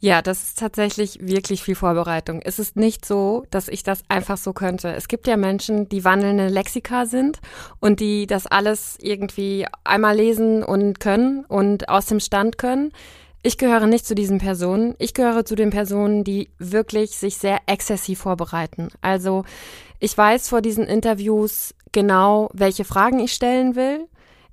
Ja, 0.00 0.22
das 0.22 0.44
ist 0.44 0.58
tatsächlich 0.58 1.18
wirklich 1.20 1.64
viel 1.64 1.74
Vorbereitung. 1.74 2.40
Es 2.44 2.60
ist 2.60 2.76
nicht 2.76 3.04
so, 3.04 3.44
dass 3.50 3.66
ich 3.66 3.82
das 3.82 4.02
einfach 4.08 4.36
so 4.36 4.52
könnte. 4.52 4.94
Es 4.94 5.08
gibt 5.08 5.26
ja 5.26 5.36
Menschen, 5.36 5.88
die 5.88 6.04
wandelnde 6.04 6.46
Lexika 6.46 7.04
sind 7.04 7.40
und 7.80 7.98
die 7.98 8.28
das 8.28 8.46
alles 8.46 8.96
irgendwie 9.00 9.66
einmal 9.82 10.16
lesen 10.16 10.62
und 10.62 11.00
können 11.00 11.44
und 11.46 11.88
aus 11.88 12.06
dem 12.06 12.20
Stand 12.20 12.58
können. 12.58 12.92
Ich 13.42 13.58
gehöre 13.58 13.86
nicht 13.86 14.06
zu 14.06 14.14
diesen 14.14 14.38
Personen. 14.38 14.94
Ich 14.98 15.14
gehöre 15.14 15.44
zu 15.44 15.56
den 15.56 15.70
Personen, 15.70 16.22
die 16.22 16.48
wirklich 16.58 17.16
sich 17.16 17.36
sehr 17.38 17.58
exzessiv 17.66 18.20
vorbereiten. 18.20 18.90
Also 19.00 19.44
ich 19.98 20.16
weiß 20.16 20.48
vor 20.48 20.60
diesen 20.60 20.86
Interviews 20.86 21.74
genau, 21.90 22.50
welche 22.52 22.84
Fragen 22.84 23.18
ich 23.18 23.32
stellen 23.32 23.74
will. 23.74 24.06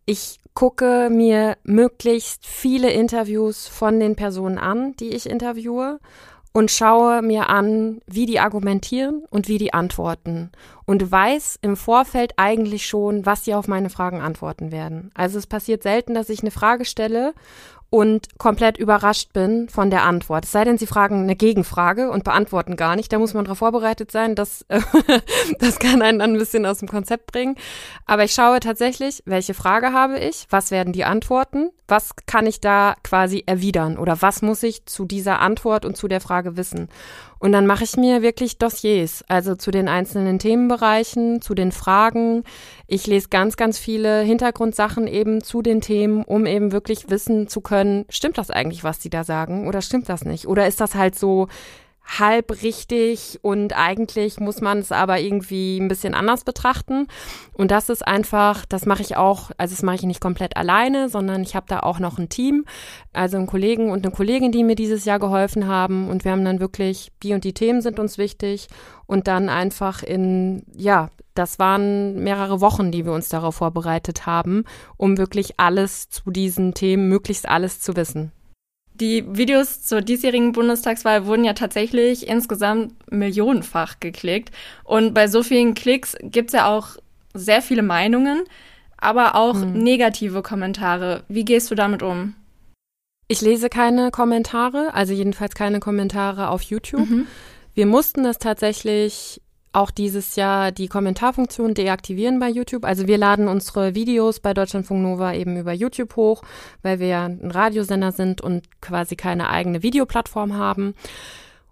Ich 0.07 0.39
gucke 0.55 1.09
mir 1.11 1.57
möglichst 1.63 2.47
viele 2.47 2.89
Interviews 2.89 3.67
von 3.67 3.99
den 3.99 4.15
Personen 4.15 4.57
an, 4.57 4.95
die 4.95 5.09
ich 5.09 5.29
interviewe 5.29 5.99
und 6.53 6.71
schaue 6.71 7.21
mir 7.21 7.49
an, 7.49 8.01
wie 8.07 8.25
die 8.25 8.39
argumentieren 8.39 9.25
und 9.29 9.49
wie 9.49 9.57
die 9.57 9.73
antworten 9.73 10.51
und 10.85 11.11
weiß 11.11 11.59
im 11.61 11.75
Vorfeld 11.75 12.35
eigentlich 12.37 12.85
schon, 12.87 13.25
was 13.25 13.43
sie 13.43 13.53
auf 13.53 13.67
meine 13.67 13.89
Fragen 13.89 14.21
antworten 14.21 14.71
werden. 14.71 15.11
Also 15.15 15.37
es 15.37 15.47
passiert 15.47 15.83
selten, 15.83 16.13
dass 16.13 16.29
ich 16.29 16.39
eine 16.39 16.51
Frage 16.51 16.85
stelle 16.85 17.33
und 17.89 18.37
komplett 18.37 18.77
überrascht 18.77 19.31
bin 19.33 19.69
von 19.69 19.89
der 19.89 20.03
Antwort. 20.03 20.45
Es 20.45 20.51
sei 20.51 20.63
denn, 20.63 20.77
Sie 20.77 20.87
fragen 20.87 21.23
eine 21.23 21.35
Gegenfrage 21.35 22.11
und 22.11 22.23
beantworten 22.23 22.75
gar 22.75 22.95
nicht. 22.95 23.11
Da 23.13 23.19
muss 23.19 23.33
man 23.33 23.45
darauf 23.45 23.59
vorbereitet 23.59 24.11
sein. 24.11 24.35
Das, 24.35 24.65
das 25.59 25.79
kann 25.79 26.01
einen 26.01 26.19
dann 26.19 26.33
ein 26.33 26.37
bisschen 26.37 26.65
aus 26.65 26.79
dem 26.79 26.87
Konzept 26.87 27.31
bringen. 27.31 27.55
Aber 28.05 28.23
ich 28.23 28.33
schaue 28.33 28.59
tatsächlich, 28.59 29.23
welche 29.25 29.53
Frage 29.53 29.93
habe 29.93 30.19
ich? 30.19 30.47
Was 30.49 30.71
werden 30.71 30.93
die 30.93 31.05
Antworten? 31.05 31.69
Was 31.87 32.15
kann 32.25 32.47
ich 32.47 32.59
da 32.59 32.95
quasi 33.03 33.43
erwidern? 33.45 33.97
Oder 33.97 34.21
was 34.21 34.41
muss 34.41 34.63
ich 34.63 34.85
zu 34.85 35.05
dieser 35.05 35.39
Antwort 35.39 35.85
und 35.85 35.95
zu 35.95 36.07
der 36.07 36.21
Frage 36.21 36.57
wissen? 36.57 36.89
Und 37.45 37.51
dann 37.51 37.67
mache 37.67 37.83
ich 37.83 37.95
mir 37.95 38.23
wirklich 38.23 38.57
Dossiers, 38.57 39.23
also 39.27 39.53
zu 39.53 39.69
den 39.69 39.87
einzelnen 39.87 40.39
Themenbereichen, 40.39 41.43
zu 41.43 41.53
den 41.53 41.71
Fragen. 41.71 42.41
Ich 42.87 43.05
lese 43.05 43.29
ganz, 43.29 43.55
ganz 43.55 43.77
viele 43.77 44.21
Hintergrundsachen 44.21 45.05
eben 45.05 45.43
zu 45.43 45.61
den 45.61 45.79
Themen, 45.79 46.23
um 46.23 46.47
eben 46.47 46.71
wirklich 46.71 47.11
wissen 47.11 47.47
zu 47.47 47.61
können, 47.61 48.05
stimmt 48.09 48.39
das 48.39 48.49
eigentlich, 48.49 48.83
was 48.83 48.97
die 48.97 49.11
da 49.11 49.23
sagen 49.23 49.67
oder 49.67 49.83
stimmt 49.83 50.09
das 50.09 50.25
nicht? 50.25 50.47
Oder 50.47 50.65
ist 50.65 50.81
das 50.81 50.95
halt 50.95 51.13
so 51.13 51.47
halb 52.05 52.61
richtig 52.61 53.39
und 53.41 53.73
eigentlich 53.73 54.39
muss 54.39 54.61
man 54.61 54.79
es 54.79 54.91
aber 54.91 55.19
irgendwie 55.19 55.77
ein 55.77 55.87
bisschen 55.87 56.13
anders 56.13 56.43
betrachten. 56.43 57.07
Und 57.53 57.71
das 57.71 57.89
ist 57.89 58.07
einfach, 58.07 58.65
das 58.65 58.85
mache 58.85 59.01
ich 59.01 59.17
auch, 59.17 59.51
also 59.57 59.73
das 59.73 59.83
mache 59.83 59.95
ich 59.95 60.03
nicht 60.03 60.21
komplett 60.21 60.55
alleine, 60.55 61.09
sondern 61.09 61.41
ich 61.41 61.55
habe 61.55 61.65
da 61.67 61.79
auch 61.79 61.99
noch 61.99 62.17
ein 62.17 62.29
Team, 62.29 62.65
also 63.13 63.37
einen 63.37 63.47
Kollegen 63.47 63.91
und 63.91 64.05
eine 64.05 64.13
Kollegin, 64.13 64.51
die 64.51 64.63
mir 64.63 64.75
dieses 64.75 65.05
Jahr 65.05 65.19
geholfen 65.19 65.67
haben. 65.67 66.09
Und 66.09 66.23
wir 66.25 66.31
haben 66.31 66.45
dann 66.45 66.59
wirklich, 66.59 67.11
die 67.23 67.33
und 67.33 67.43
die 67.43 67.53
Themen 67.53 67.81
sind 67.81 67.99
uns 67.99 68.17
wichtig. 68.17 68.67
Und 69.07 69.27
dann 69.27 69.49
einfach 69.49 70.03
in, 70.03 70.63
ja, 70.75 71.09
das 71.35 71.59
waren 71.59 72.23
mehrere 72.23 72.61
Wochen, 72.61 72.91
die 72.91 73.05
wir 73.05 73.11
uns 73.11 73.29
darauf 73.29 73.55
vorbereitet 73.55 74.25
haben, 74.25 74.63
um 74.97 75.17
wirklich 75.17 75.59
alles 75.59 76.09
zu 76.09 76.31
diesen 76.31 76.73
Themen, 76.73 77.09
möglichst 77.09 77.47
alles 77.47 77.81
zu 77.81 77.95
wissen. 77.95 78.31
Die 79.01 79.25
Videos 79.27 79.83
zur 79.83 80.01
diesjährigen 80.01 80.53
Bundestagswahl 80.53 81.25
wurden 81.25 81.43
ja 81.43 81.53
tatsächlich 81.53 82.27
insgesamt 82.27 82.93
millionenfach 83.11 83.99
geklickt. 83.99 84.51
Und 84.85 85.13
bei 85.13 85.27
so 85.27 85.43
vielen 85.43 85.73
Klicks 85.73 86.15
gibt 86.21 86.49
es 86.49 86.53
ja 86.53 86.67
auch 86.67 86.95
sehr 87.33 87.61
viele 87.61 87.83
Meinungen, 87.83 88.43
aber 88.97 89.35
auch 89.35 89.55
hm. 89.55 89.73
negative 89.73 90.41
Kommentare. 90.41 91.23
Wie 91.27 91.43
gehst 91.43 91.69
du 91.69 91.75
damit 91.75 92.03
um? 92.03 92.35
Ich 93.27 93.41
lese 93.41 93.69
keine 93.69 94.11
Kommentare, 94.11 94.93
also 94.93 95.13
jedenfalls 95.13 95.55
keine 95.55 95.79
Kommentare 95.79 96.49
auf 96.49 96.61
YouTube. 96.61 97.09
Mhm. 97.09 97.27
Wir 97.73 97.87
mussten 97.87 98.23
das 98.23 98.37
tatsächlich 98.37 99.41
auch 99.75 99.91
dieses 99.91 100.35
Jahr 100.35 100.71
die 100.71 100.87
Kommentarfunktion 100.87 101.73
deaktivieren 101.73 102.39
bei 102.39 102.49
YouTube. 102.49 102.85
Also 102.85 103.07
wir 103.07 103.17
laden 103.17 103.47
unsere 103.47 103.93
Videos 103.93 104.39
bei 104.39 104.53
Deutschlandfunk 104.53 105.01
Nova 105.01 105.33
eben 105.33 105.57
über 105.57 105.73
YouTube 105.73 106.15
hoch, 106.15 106.43
weil 106.81 106.99
wir 106.99 107.07
ja 107.07 107.25
ein 107.25 107.51
Radiosender 107.51 108.11
sind 108.11 108.41
und 108.41 108.81
quasi 108.81 109.15
keine 109.15 109.49
eigene 109.49 109.83
Videoplattform 109.83 110.55
haben. 110.55 110.95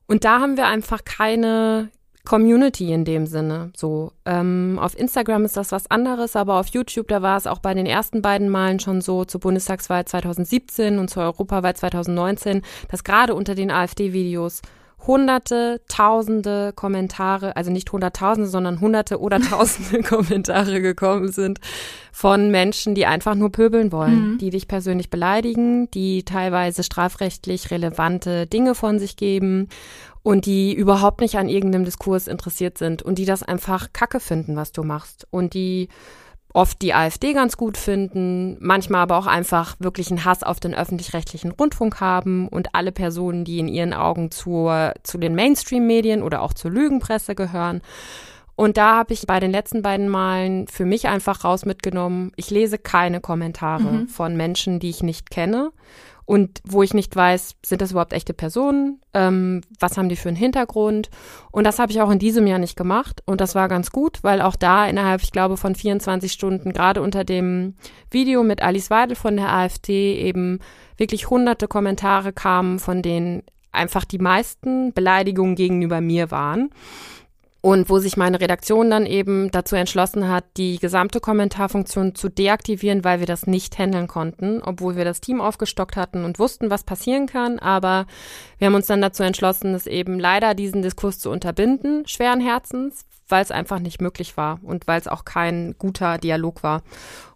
Und 0.05 0.25
da 0.25 0.39
haben 0.39 0.57
wir 0.57 0.67
einfach 0.67 1.05
keine 1.05 1.89
Community 2.25 2.91
in 2.93 3.05
dem 3.05 3.25
Sinne. 3.25 3.71
So 3.75 4.11
ähm, 4.25 4.79
auf 4.81 4.97
Instagram 4.97 5.45
ist 5.45 5.57
das 5.57 5.71
was 5.71 5.89
anderes, 5.91 6.35
aber 6.35 6.59
auf 6.59 6.67
YouTube 6.67 7.07
da 7.07 7.21
war 7.21 7.37
es 7.37 7.47
auch 7.47 7.59
bei 7.59 7.73
den 7.73 7.85
ersten 7.85 8.21
beiden 8.21 8.49
Malen 8.49 8.79
schon 8.79 9.01
so 9.01 9.25
zur 9.25 9.41
Bundestagswahl 9.41 10.05
2017 10.05 10.99
und 10.99 11.09
zur 11.09 11.23
Europawahl 11.23 11.75
2019, 11.75 12.61
dass 12.89 13.03
gerade 13.03 13.35
unter 13.35 13.55
den 13.55 13.71
AfD-Videos 13.71 14.61
hunderte, 15.05 15.81
tausende 15.87 16.73
Kommentare, 16.73 17.55
also 17.55 17.71
nicht 17.71 17.91
hunderttausende, 17.91 18.49
sondern 18.49 18.79
hunderte 18.79 19.19
oder 19.19 19.39
tausende 19.41 20.01
Kommentare 20.01 20.81
gekommen 20.81 21.31
sind 21.31 21.59
von 22.11 22.51
Menschen, 22.51 22.95
die 22.95 23.05
einfach 23.05 23.35
nur 23.35 23.51
pöbeln 23.51 23.91
wollen, 23.91 24.33
mhm. 24.33 24.37
die 24.37 24.49
dich 24.49 24.67
persönlich 24.67 25.09
beleidigen, 25.09 25.89
die 25.91 26.23
teilweise 26.23 26.83
strafrechtlich 26.83 27.71
relevante 27.71 28.47
Dinge 28.47 28.75
von 28.75 28.99
sich 28.99 29.17
geben 29.17 29.67
und 30.21 30.45
die 30.45 30.73
überhaupt 30.73 31.19
nicht 31.21 31.35
an 31.37 31.49
irgendeinem 31.49 31.85
Diskurs 31.85 32.27
interessiert 32.27 32.77
sind 32.77 33.01
und 33.01 33.17
die 33.17 33.25
das 33.25 33.43
einfach 33.43 33.91
kacke 33.93 34.19
finden, 34.19 34.55
was 34.55 34.71
du 34.71 34.83
machst 34.83 35.27
und 35.31 35.53
die 35.53 35.89
oft 36.53 36.81
die 36.83 36.93
AfD 36.93 37.33
ganz 37.33 37.57
gut 37.57 37.77
finden, 37.77 38.57
manchmal 38.59 39.01
aber 39.01 39.17
auch 39.17 39.25
einfach 39.25 39.75
wirklich 39.79 40.09
einen 40.11 40.23
Hass 40.23 40.43
auf 40.43 40.59
den 40.59 40.75
öffentlich-rechtlichen 40.75 41.51
Rundfunk 41.51 41.99
haben 41.99 42.47
und 42.47 42.75
alle 42.75 42.91
Personen, 42.91 43.43
die 43.43 43.59
in 43.59 43.67
ihren 43.67 43.93
Augen 43.93 44.29
zur, 44.29 44.93
zu 45.01 45.17
den 45.17 45.33
Mainstream-Medien 45.33 46.21
oder 46.21 46.43
auch 46.43 46.53
zur 46.53 46.71
Lügenpresse 46.71 47.33
gehören. 47.33 47.81
Und 48.55 48.77
da 48.77 48.97
habe 48.97 49.13
ich 49.13 49.25
bei 49.25 49.39
den 49.39 49.49
letzten 49.49 49.81
beiden 49.81 50.09
Malen 50.09 50.67
für 50.67 50.85
mich 50.85 51.07
einfach 51.07 51.43
raus 51.43 51.65
mitgenommen, 51.65 52.31
ich 52.35 52.51
lese 52.51 52.77
keine 52.77 53.19
Kommentare 53.19 53.81
mhm. 53.81 54.07
von 54.07 54.37
Menschen, 54.37 54.79
die 54.79 54.91
ich 54.91 55.01
nicht 55.01 55.31
kenne 55.31 55.71
und 56.25 56.61
wo 56.63 56.83
ich 56.83 56.93
nicht 56.93 57.15
weiß, 57.15 57.55
sind 57.65 57.81
das 57.81 57.91
überhaupt 57.91 58.13
echte 58.13 58.33
Personen? 58.33 59.01
Ähm, 59.13 59.61
was 59.79 59.97
haben 59.97 60.09
die 60.09 60.15
für 60.15 60.29
einen 60.29 60.37
Hintergrund? 60.37 61.09
Und 61.51 61.65
das 61.65 61.79
habe 61.79 61.91
ich 61.91 62.01
auch 62.01 62.09
in 62.09 62.19
diesem 62.19 62.47
Jahr 62.47 62.59
nicht 62.59 62.77
gemacht 62.77 63.21
und 63.25 63.41
das 63.41 63.55
war 63.55 63.67
ganz 63.67 63.91
gut, 63.91 64.19
weil 64.23 64.41
auch 64.41 64.55
da 64.55 64.87
innerhalb, 64.87 65.21
ich 65.21 65.31
glaube, 65.31 65.57
von 65.57 65.75
24 65.75 66.31
Stunden, 66.31 66.71
gerade 66.73 67.01
unter 67.01 67.23
dem 67.23 67.75
Video 68.09 68.43
mit 68.43 68.61
Alice 68.61 68.89
Weidel 68.89 69.15
von 69.15 69.35
der 69.35 69.53
AfD 69.53 70.15
eben 70.15 70.59
wirklich 70.97 71.29
hunderte 71.29 71.67
Kommentare 71.67 72.31
kamen, 72.31 72.79
von 72.79 73.01
denen 73.01 73.43
einfach 73.73 74.05
die 74.05 74.19
meisten 74.19 74.93
Beleidigungen 74.93 75.55
gegenüber 75.55 75.99
mir 75.99 76.31
waren. 76.31 76.69
Und 77.65 77.89
wo 77.89 77.97
sich 77.97 78.17
meine 78.17 78.41
Redaktion 78.41 78.89
dann 78.89 79.05
eben 79.05 79.49
dazu 79.49 79.77
entschlossen 79.77 80.27
hat, 80.27 80.43
die 80.57 80.79
gesamte 80.79 81.21
Kommentarfunktion 81.21 82.13
zu 82.13 82.27
deaktivieren, 82.27 83.05
weil 83.05 83.21
wir 83.21 83.25
das 83.25 83.47
nicht 83.47 83.79
handeln 83.79 84.07
konnten, 84.07 84.61
obwohl 84.61 84.97
wir 84.97 85.05
das 85.05 85.21
Team 85.21 85.39
aufgestockt 85.39 85.95
hatten 85.95 86.25
und 86.25 86.39
wussten, 86.39 86.69
was 86.69 86.83
passieren 86.83 87.25
kann. 87.25 87.59
Aber 87.59 88.05
wir 88.57 88.67
haben 88.67 88.75
uns 88.75 88.87
dann 88.87 89.01
dazu 89.01 89.23
entschlossen, 89.23 89.73
es 89.75 89.87
eben 89.87 90.19
leider 90.19 90.55
diesen 90.55 90.81
Diskurs 90.81 91.19
zu 91.19 91.29
unterbinden, 91.29 92.05
schweren 92.05 92.41
Herzens, 92.41 93.05
weil 93.29 93.41
es 93.41 93.49
einfach 93.51 93.79
nicht 93.79 94.01
möglich 94.01 94.35
war 94.35 94.59
und 94.61 94.85
weil 94.87 94.99
es 94.99 95.07
auch 95.07 95.23
kein 95.23 95.75
guter 95.79 96.17
Dialog 96.17 96.63
war 96.63 96.81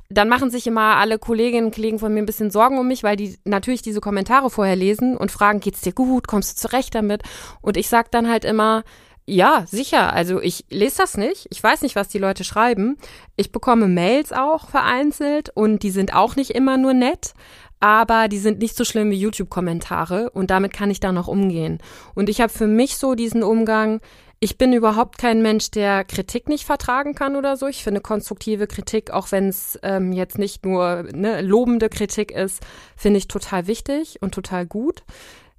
dann 0.09 0.29
machen 0.29 0.49
sich 0.49 0.65
immer 0.65 0.95
alle 0.95 1.19
Kolleginnen 1.19 1.65
und 1.65 1.75
Kollegen 1.75 1.99
von 1.99 2.13
mir 2.13 2.21
ein 2.21 2.25
bisschen 2.25 2.49
Sorgen 2.49 2.79
um 2.79 2.87
mich, 2.87 3.03
weil 3.03 3.17
die 3.17 3.37
natürlich 3.43 3.81
diese 3.81 3.99
Kommentare 3.99 4.49
vorher 4.49 4.77
lesen 4.77 5.17
und 5.17 5.33
fragen, 5.33 5.59
geht's 5.59 5.81
dir 5.81 5.91
gut, 5.91 6.29
kommst 6.29 6.51
du 6.51 6.69
zurecht 6.69 6.95
damit? 6.95 7.23
Und 7.59 7.75
ich 7.75 7.89
sag 7.89 8.09
dann 8.11 8.29
halt 8.29 8.45
immer, 8.45 8.85
ja, 9.29 9.65
sicher. 9.67 10.13
Also 10.13 10.41
ich 10.41 10.65
lese 10.69 10.99
das 10.99 11.17
nicht. 11.17 11.47
Ich 11.49 11.61
weiß 11.61 11.81
nicht, 11.81 11.97
was 11.97 12.07
die 12.07 12.17
Leute 12.17 12.45
schreiben. 12.45 12.97
Ich 13.35 13.51
bekomme 13.51 13.87
Mails 13.87 14.31
auch 14.31 14.69
vereinzelt 14.69 15.49
und 15.53 15.83
die 15.83 15.91
sind 15.91 16.15
auch 16.15 16.37
nicht 16.37 16.51
immer 16.51 16.77
nur 16.77 16.93
nett, 16.93 17.33
aber 17.81 18.29
die 18.29 18.37
sind 18.37 18.59
nicht 18.59 18.77
so 18.77 18.85
schlimm 18.85 19.11
wie 19.11 19.19
YouTube-Kommentare 19.19 20.29
und 20.29 20.49
damit 20.49 20.71
kann 20.71 20.89
ich 20.91 21.01
da 21.01 21.11
noch 21.11 21.27
umgehen. 21.27 21.79
Und 22.15 22.29
ich 22.29 22.39
habe 22.39 22.53
für 22.53 22.67
mich 22.67 22.95
so 22.95 23.15
diesen 23.15 23.43
Umgang, 23.43 23.99
ich 24.39 24.57
bin 24.57 24.71
überhaupt 24.71 25.17
kein 25.17 25.41
Mensch, 25.41 25.71
der 25.71 26.05
Kritik 26.05 26.47
nicht 26.47 26.63
vertragen 26.63 27.13
kann 27.13 27.35
oder 27.35 27.57
so. 27.57 27.67
Ich 27.67 27.83
finde 27.83 27.99
konstruktive 27.99 28.65
Kritik, 28.65 29.11
auch 29.11 29.33
wenn 29.33 29.49
es 29.49 29.77
ähm, 29.83 30.13
jetzt 30.13 30.37
nicht 30.37 30.65
nur 30.65 31.03
ne, 31.11 31.41
lobende 31.41 31.89
Kritik 31.89 32.31
ist, 32.31 32.65
finde 32.95 33.17
ich 33.17 33.27
total 33.27 33.67
wichtig 33.67 34.21
und 34.21 34.33
total 34.33 34.65
gut. 34.65 35.03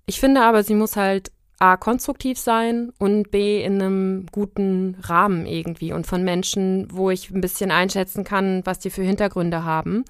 Ich 0.07 0.21
finde 0.21 0.41
aber, 0.41 0.63
sie 0.63 0.75
muss 0.75 0.97
halt 0.97 1.33
A, 1.61 1.77
konstruktiv 1.77 2.39
sein 2.39 2.93
und 2.99 3.31
B, 3.31 3.63
in 3.63 3.83
einem 3.83 4.27
guten 4.31 4.97
Rahmen 5.03 5.45
irgendwie 5.45 5.93
und 5.93 6.07
von 6.07 6.23
Menschen, 6.23 6.87
wo 6.93 7.11
ich 7.11 7.31
ein 7.31 7.41
bisschen 7.41 7.71
einschätzen 7.71 8.23
kann, 8.23 8.63
was 8.65 8.79
die 8.79 8.91
für 8.91 9.03
Hintergründe 9.03 9.65
haben. 9.65 10.05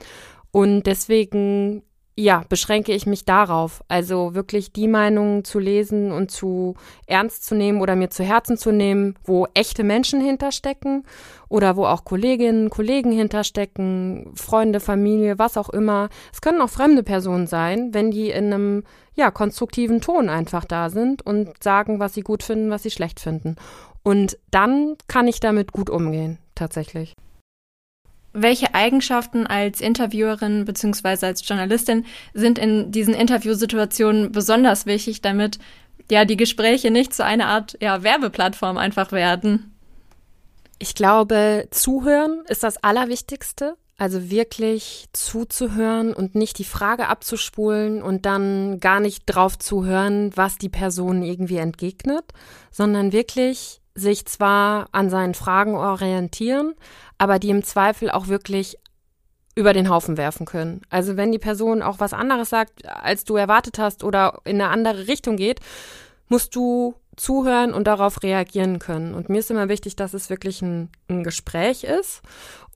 Und 0.50 0.82
deswegen 0.84 1.82
ja, 2.20 2.42
beschränke 2.48 2.92
ich 2.92 3.06
mich 3.06 3.24
darauf. 3.26 3.84
Also 3.86 4.34
wirklich 4.34 4.72
die 4.72 4.88
Meinungen 4.88 5.44
zu 5.44 5.60
lesen 5.60 6.10
und 6.10 6.32
zu 6.32 6.74
ernst 7.06 7.44
zu 7.44 7.54
nehmen 7.54 7.80
oder 7.80 7.94
mir 7.94 8.10
zu 8.10 8.24
Herzen 8.24 8.58
zu 8.58 8.72
nehmen, 8.72 9.14
wo 9.22 9.46
echte 9.54 9.84
Menschen 9.84 10.20
hinterstecken 10.20 11.04
oder 11.48 11.76
wo 11.76 11.86
auch 11.86 12.04
Kolleginnen, 12.04 12.70
Kollegen 12.70 13.12
hinterstecken, 13.12 14.32
Freunde, 14.34 14.80
Familie, 14.80 15.38
was 15.38 15.56
auch 15.56 15.68
immer. 15.68 16.08
Es 16.32 16.40
können 16.40 16.60
auch 16.60 16.70
fremde 16.70 17.04
Personen 17.04 17.46
sein, 17.46 17.94
wenn 17.94 18.10
die 18.10 18.30
in 18.30 18.52
einem 18.52 18.82
ja, 19.14 19.30
konstruktiven 19.30 20.00
Ton 20.00 20.28
einfach 20.28 20.64
da 20.64 20.90
sind 20.90 21.24
und 21.24 21.62
sagen, 21.62 22.00
was 22.00 22.14
sie 22.14 22.22
gut 22.22 22.42
finden, 22.42 22.70
was 22.70 22.82
sie 22.82 22.90
schlecht 22.90 23.20
finden. 23.20 23.54
Und 24.02 24.38
dann 24.50 24.96
kann 25.06 25.28
ich 25.28 25.38
damit 25.38 25.70
gut 25.70 25.88
umgehen, 25.88 26.38
tatsächlich. 26.56 27.14
Welche 28.42 28.74
Eigenschaften 28.74 29.46
als 29.46 29.80
Interviewerin 29.80 30.64
bzw. 30.64 31.26
als 31.26 31.46
Journalistin 31.46 32.04
sind 32.34 32.58
in 32.58 32.90
diesen 32.92 33.14
Interviewsituationen 33.14 34.32
besonders 34.32 34.86
wichtig, 34.86 35.20
damit 35.20 35.58
ja 36.10 36.24
die 36.24 36.36
Gespräche 36.36 36.90
nicht 36.90 37.14
zu 37.14 37.24
einer 37.24 37.46
Art 37.46 37.76
ja, 37.80 38.02
Werbeplattform 38.02 38.78
einfach 38.78 39.12
werden? 39.12 39.74
Ich 40.78 40.94
glaube, 40.94 41.68
zuhören 41.70 42.42
ist 42.48 42.62
das 42.62 42.82
Allerwichtigste. 42.82 43.76
Also 44.00 44.30
wirklich 44.30 45.08
zuzuhören 45.12 46.14
und 46.14 46.36
nicht 46.36 46.58
die 46.60 46.64
Frage 46.64 47.08
abzuspulen 47.08 48.00
und 48.00 48.26
dann 48.26 48.78
gar 48.78 49.00
nicht 49.00 49.24
drauf 49.26 49.58
zu 49.58 49.84
hören, 49.84 50.30
was 50.36 50.56
die 50.56 50.68
Person 50.68 51.24
irgendwie 51.24 51.56
entgegnet, 51.56 52.24
sondern 52.70 53.10
wirklich 53.10 53.80
sich 53.98 54.26
zwar 54.26 54.88
an 54.92 55.10
seinen 55.10 55.34
Fragen 55.34 55.74
orientieren, 55.74 56.74
aber 57.18 57.38
die 57.38 57.50
im 57.50 57.62
Zweifel 57.64 58.10
auch 58.10 58.28
wirklich 58.28 58.78
über 59.54 59.72
den 59.72 59.88
Haufen 59.88 60.16
werfen 60.16 60.46
können. 60.46 60.82
Also 60.88 61.16
wenn 61.16 61.32
die 61.32 61.38
Person 61.40 61.82
auch 61.82 61.98
was 61.98 62.12
anderes 62.12 62.50
sagt, 62.50 62.86
als 62.86 63.24
du 63.24 63.36
erwartet 63.36 63.78
hast 63.78 64.04
oder 64.04 64.40
in 64.44 64.60
eine 64.60 64.70
andere 64.70 65.08
Richtung 65.08 65.36
geht, 65.36 65.60
musst 66.28 66.54
du 66.54 66.94
zuhören 67.18 67.74
und 67.74 67.86
darauf 67.86 68.22
reagieren 68.22 68.78
können. 68.78 69.14
Und 69.14 69.28
mir 69.28 69.38
ist 69.38 69.50
immer 69.50 69.68
wichtig, 69.68 69.96
dass 69.96 70.14
es 70.14 70.30
wirklich 70.30 70.62
ein, 70.62 70.88
ein 71.08 71.24
Gespräch 71.24 71.84
ist 71.84 72.22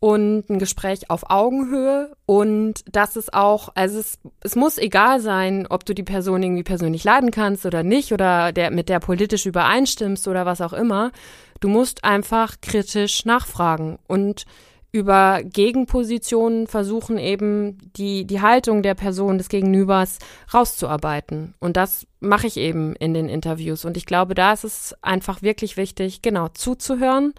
und 0.00 0.50
ein 0.50 0.58
Gespräch 0.58 1.10
auf 1.10 1.30
Augenhöhe 1.30 2.12
und 2.26 2.82
dass 2.90 3.16
es 3.16 3.32
auch, 3.32 3.70
also 3.74 4.00
es, 4.00 4.18
es 4.40 4.56
muss 4.56 4.78
egal 4.78 5.20
sein, 5.20 5.66
ob 5.70 5.84
du 5.84 5.94
die 5.94 6.02
Person 6.02 6.42
irgendwie 6.42 6.64
persönlich 6.64 7.04
leiden 7.04 7.30
kannst 7.30 7.64
oder 7.64 7.82
nicht 7.82 8.12
oder 8.12 8.52
der, 8.52 8.70
mit 8.70 8.88
der 8.88 8.98
politisch 8.98 9.46
übereinstimmst 9.46 10.26
oder 10.26 10.44
was 10.44 10.60
auch 10.60 10.72
immer. 10.72 11.12
Du 11.60 11.68
musst 11.68 12.02
einfach 12.02 12.56
kritisch 12.60 13.24
nachfragen 13.24 13.98
und 14.08 14.44
über 14.92 15.40
Gegenpositionen 15.42 16.66
versuchen 16.66 17.16
eben 17.16 17.78
die, 17.96 18.26
die 18.26 18.42
Haltung 18.42 18.82
der 18.82 18.94
Person 18.94 19.38
des 19.38 19.48
Gegenübers 19.48 20.18
rauszuarbeiten. 20.52 21.54
Und 21.58 21.78
das 21.78 22.06
mache 22.20 22.46
ich 22.46 22.58
eben 22.58 22.94
in 22.96 23.14
den 23.14 23.30
Interviews. 23.30 23.86
Und 23.86 23.96
ich 23.96 24.04
glaube, 24.04 24.34
da 24.34 24.52
ist 24.52 24.64
es 24.64 24.94
einfach 25.00 25.40
wirklich 25.40 25.78
wichtig, 25.78 26.20
genau 26.20 26.48
zuzuhören, 26.48 27.32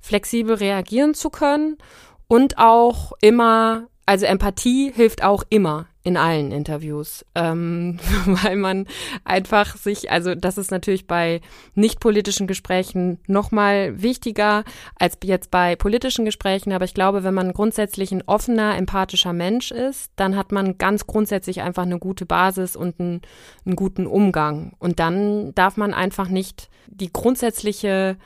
flexibel 0.00 0.54
reagieren 0.54 1.14
zu 1.14 1.30
können 1.30 1.78
und 2.28 2.58
auch 2.58 3.12
immer, 3.20 3.88
also 4.06 4.26
Empathie 4.26 4.92
hilft 4.94 5.24
auch 5.24 5.42
immer 5.50 5.89
in 6.02 6.16
allen 6.16 6.50
Interviews, 6.50 7.26
ähm, 7.34 7.98
weil 8.26 8.56
man 8.56 8.86
einfach 9.24 9.76
sich, 9.76 10.10
also 10.10 10.34
das 10.34 10.56
ist 10.56 10.70
natürlich 10.70 11.06
bei 11.06 11.40
nicht 11.74 12.00
politischen 12.00 12.46
Gesprächen 12.46 13.18
noch 13.26 13.50
mal 13.50 14.00
wichtiger 14.00 14.64
als 14.98 15.18
jetzt 15.24 15.50
bei 15.50 15.76
politischen 15.76 16.24
Gesprächen, 16.24 16.72
aber 16.72 16.86
ich 16.86 16.94
glaube, 16.94 17.22
wenn 17.22 17.34
man 17.34 17.52
grundsätzlich 17.52 18.12
ein 18.12 18.22
offener, 18.26 18.76
empathischer 18.76 19.34
Mensch 19.34 19.70
ist, 19.70 20.10
dann 20.16 20.36
hat 20.36 20.52
man 20.52 20.78
ganz 20.78 21.06
grundsätzlich 21.06 21.60
einfach 21.60 21.82
eine 21.82 21.98
gute 21.98 22.24
Basis 22.24 22.76
und 22.76 22.98
einen, 22.98 23.20
einen 23.66 23.76
guten 23.76 24.06
Umgang. 24.06 24.72
Und 24.78 25.00
dann 25.00 25.54
darf 25.54 25.76
man 25.76 25.92
einfach 25.92 26.28
nicht 26.28 26.70
die 26.86 27.12
grundsätzliche 27.12 28.16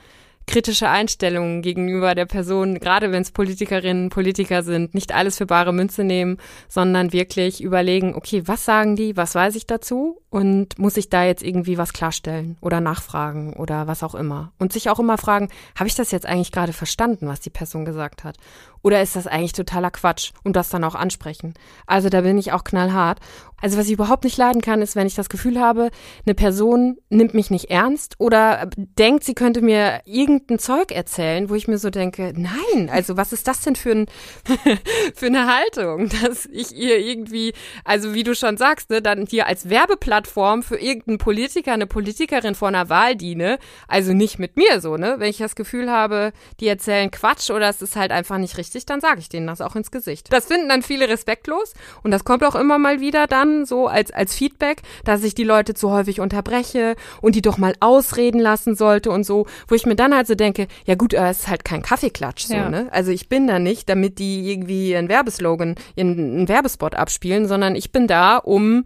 kritische 0.46 0.88
Einstellungen 0.88 1.62
gegenüber 1.62 2.14
der 2.14 2.26
Person, 2.26 2.78
gerade 2.78 3.12
wenn 3.12 3.22
es 3.22 3.30
Politikerinnen, 3.30 4.10
Politiker 4.10 4.62
sind, 4.62 4.94
nicht 4.94 5.14
alles 5.14 5.38
für 5.38 5.46
bare 5.46 5.72
Münze 5.72 6.04
nehmen, 6.04 6.38
sondern 6.68 7.12
wirklich 7.12 7.62
überlegen, 7.62 8.14
okay, 8.14 8.42
was 8.46 8.64
sagen 8.64 8.96
die, 8.96 9.16
was 9.16 9.34
weiß 9.34 9.54
ich 9.56 9.66
dazu 9.66 10.20
und 10.30 10.78
muss 10.78 10.96
ich 10.96 11.08
da 11.08 11.24
jetzt 11.24 11.42
irgendwie 11.42 11.78
was 11.78 11.92
klarstellen 11.92 12.56
oder 12.60 12.80
nachfragen 12.80 13.54
oder 13.54 13.86
was 13.86 14.02
auch 14.02 14.14
immer. 14.14 14.52
Und 14.58 14.72
sich 14.72 14.90
auch 14.90 14.98
immer 14.98 15.18
fragen, 15.18 15.48
habe 15.78 15.88
ich 15.88 15.94
das 15.94 16.10
jetzt 16.10 16.26
eigentlich 16.26 16.52
gerade 16.52 16.72
verstanden, 16.72 17.28
was 17.28 17.40
die 17.40 17.50
Person 17.50 17.84
gesagt 17.84 18.24
hat? 18.24 18.36
Oder 18.84 19.00
ist 19.00 19.16
das 19.16 19.26
eigentlich 19.26 19.54
totaler 19.54 19.90
Quatsch 19.90 20.32
und 20.44 20.56
das 20.56 20.68
dann 20.68 20.84
auch 20.84 20.94
ansprechen? 20.94 21.54
Also 21.86 22.10
da 22.10 22.20
bin 22.20 22.36
ich 22.36 22.52
auch 22.52 22.64
knallhart. 22.64 23.18
Also 23.64 23.78
was 23.78 23.86
ich 23.86 23.92
überhaupt 23.92 24.24
nicht 24.24 24.36
leiden 24.36 24.60
kann, 24.60 24.82
ist, 24.82 24.94
wenn 24.94 25.06
ich 25.06 25.14
das 25.14 25.30
Gefühl 25.30 25.58
habe, 25.58 25.90
eine 26.26 26.34
Person 26.34 26.98
nimmt 27.08 27.32
mich 27.32 27.50
nicht 27.50 27.70
ernst 27.70 28.14
oder 28.18 28.68
denkt, 28.76 29.24
sie 29.24 29.34
könnte 29.34 29.62
mir 29.62 30.02
irgendein 30.04 30.58
Zeug 30.58 30.92
erzählen, 30.92 31.48
wo 31.48 31.54
ich 31.54 31.66
mir 31.66 31.78
so 31.78 31.88
denke, 31.88 32.34
nein, 32.36 32.90
also 32.90 33.16
was 33.16 33.32
ist 33.32 33.48
das 33.48 33.62
denn 33.62 33.74
für, 33.74 33.92
ein, 33.92 34.06
für 35.14 35.26
eine 35.26 35.46
Haltung, 35.46 36.10
dass 36.22 36.44
ich 36.44 36.76
ihr 36.76 36.98
irgendwie, 36.98 37.54
also 37.84 38.12
wie 38.12 38.22
du 38.22 38.34
schon 38.34 38.58
sagst, 38.58 38.90
ne, 38.90 39.00
dann 39.00 39.24
hier 39.24 39.46
als 39.46 39.70
Werbeplattform 39.70 40.62
für 40.62 40.76
irgendeinen 40.76 41.16
Politiker, 41.16 41.72
eine 41.72 41.86
Politikerin 41.86 42.54
vor 42.54 42.68
einer 42.68 42.90
Wahl 42.90 43.16
diene, 43.16 43.58
also 43.88 44.12
nicht 44.12 44.38
mit 44.38 44.58
mir 44.58 44.82
so, 44.82 44.98
ne? 44.98 45.14
Wenn 45.16 45.30
ich 45.30 45.38
das 45.38 45.54
Gefühl 45.54 45.90
habe, 45.90 46.34
die 46.60 46.68
erzählen 46.68 47.10
Quatsch 47.10 47.48
oder 47.48 47.70
es 47.70 47.80
ist 47.80 47.96
halt 47.96 48.10
einfach 48.10 48.36
nicht 48.36 48.58
richtig, 48.58 48.73
dann 48.84 49.00
sage 49.00 49.20
ich 49.20 49.28
denen 49.28 49.46
das 49.46 49.60
auch 49.60 49.76
ins 49.76 49.90
Gesicht. 49.90 50.32
Das 50.32 50.46
finden 50.46 50.68
dann 50.68 50.82
viele 50.82 51.08
respektlos 51.08 51.74
und 52.02 52.10
das 52.10 52.24
kommt 52.24 52.44
auch 52.44 52.54
immer 52.54 52.78
mal 52.78 53.00
wieder 53.00 53.26
dann 53.26 53.64
so 53.64 53.86
als, 53.86 54.10
als 54.10 54.34
Feedback, 54.34 54.82
dass 55.04 55.22
ich 55.22 55.34
die 55.34 55.44
Leute 55.44 55.74
zu 55.74 55.90
häufig 55.90 56.20
unterbreche 56.20 56.96
und 57.20 57.34
die 57.34 57.42
doch 57.42 57.58
mal 57.58 57.74
ausreden 57.80 58.40
lassen 58.40 58.74
sollte 58.74 59.10
und 59.10 59.24
so, 59.24 59.46
wo 59.68 59.74
ich 59.74 59.86
mir 59.86 59.96
dann 59.96 60.14
halt 60.14 60.26
so 60.26 60.34
denke, 60.34 60.66
ja 60.84 60.94
gut, 60.94 61.14
es 61.14 61.40
ist 61.40 61.48
halt 61.48 61.64
kein 61.64 61.82
Kaffeeklatsch, 61.82 62.46
so, 62.46 62.54
ja. 62.54 62.68
ne? 62.68 62.88
Also 62.90 63.10
ich 63.10 63.28
bin 63.28 63.46
da 63.46 63.58
nicht, 63.58 63.88
damit 63.88 64.18
die 64.18 64.50
irgendwie 64.50 64.90
ihren 64.90 65.08
Werbeslogan, 65.08 65.76
ihren 65.96 66.48
Werbespot 66.48 66.94
abspielen, 66.94 67.46
sondern 67.46 67.76
ich 67.76 67.92
bin 67.92 68.06
da, 68.06 68.38
um 68.38 68.84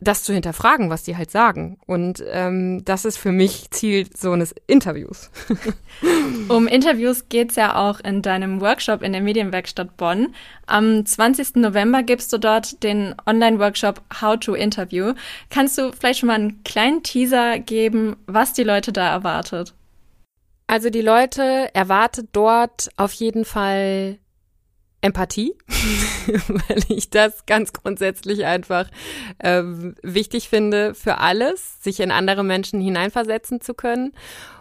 das 0.00 0.22
zu 0.22 0.32
hinterfragen, 0.32 0.90
was 0.90 1.02
die 1.02 1.16
halt 1.16 1.30
sagen. 1.30 1.78
Und 1.86 2.22
ähm, 2.30 2.84
das 2.84 3.04
ist 3.04 3.16
für 3.16 3.32
mich 3.32 3.70
Ziel 3.70 4.06
so 4.14 4.32
eines 4.32 4.54
Interviews. 4.66 5.30
um 6.48 6.66
Interviews 6.66 7.28
geht's 7.28 7.56
ja 7.56 7.76
auch 7.76 8.00
in 8.00 8.22
deinem 8.22 8.60
Workshop 8.60 9.02
in 9.02 9.12
der 9.12 9.22
Medienwerkstatt 9.22 9.96
Bonn. 9.96 10.34
Am 10.66 11.04
20. 11.06 11.56
November 11.56 12.02
gibst 12.02 12.32
du 12.32 12.38
dort 12.38 12.82
den 12.82 13.14
Online-Workshop 13.26 14.02
How 14.20 14.38
to 14.38 14.54
Interview. 14.54 15.14
Kannst 15.50 15.78
du 15.78 15.92
vielleicht 15.92 16.20
schon 16.20 16.26
mal 16.28 16.34
einen 16.34 16.62
kleinen 16.64 17.02
Teaser 17.02 17.58
geben, 17.58 18.16
was 18.26 18.52
die 18.52 18.64
Leute 18.64 18.92
da 18.92 19.10
erwartet? 19.10 19.74
Also 20.66 20.90
die 20.90 21.02
Leute 21.02 21.68
erwartet 21.74 22.28
dort 22.32 22.88
auf 22.96 23.12
jeden 23.12 23.44
Fall 23.44 24.18
Empathie, 25.04 25.54
weil 26.48 26.82
ich 26.88 27.10
das 27.10 27.44
ganz 27.44 27.74
grundsätzlich 27.74 28.46
einfach 28.46 28.88
ähm, 29.42 29.94
wichtig 30.02 30.48
finde 30.48 30.94
für 30.94 31.18
alles, 31.18 31.82
sich 31.82 32.00
in 32.00 32.10
andere 32.10 32.42
Menschen 32.42 32.80
hineinversetzen 32.80 33.60
zu 33.60 33.74
können. 33.74 34.12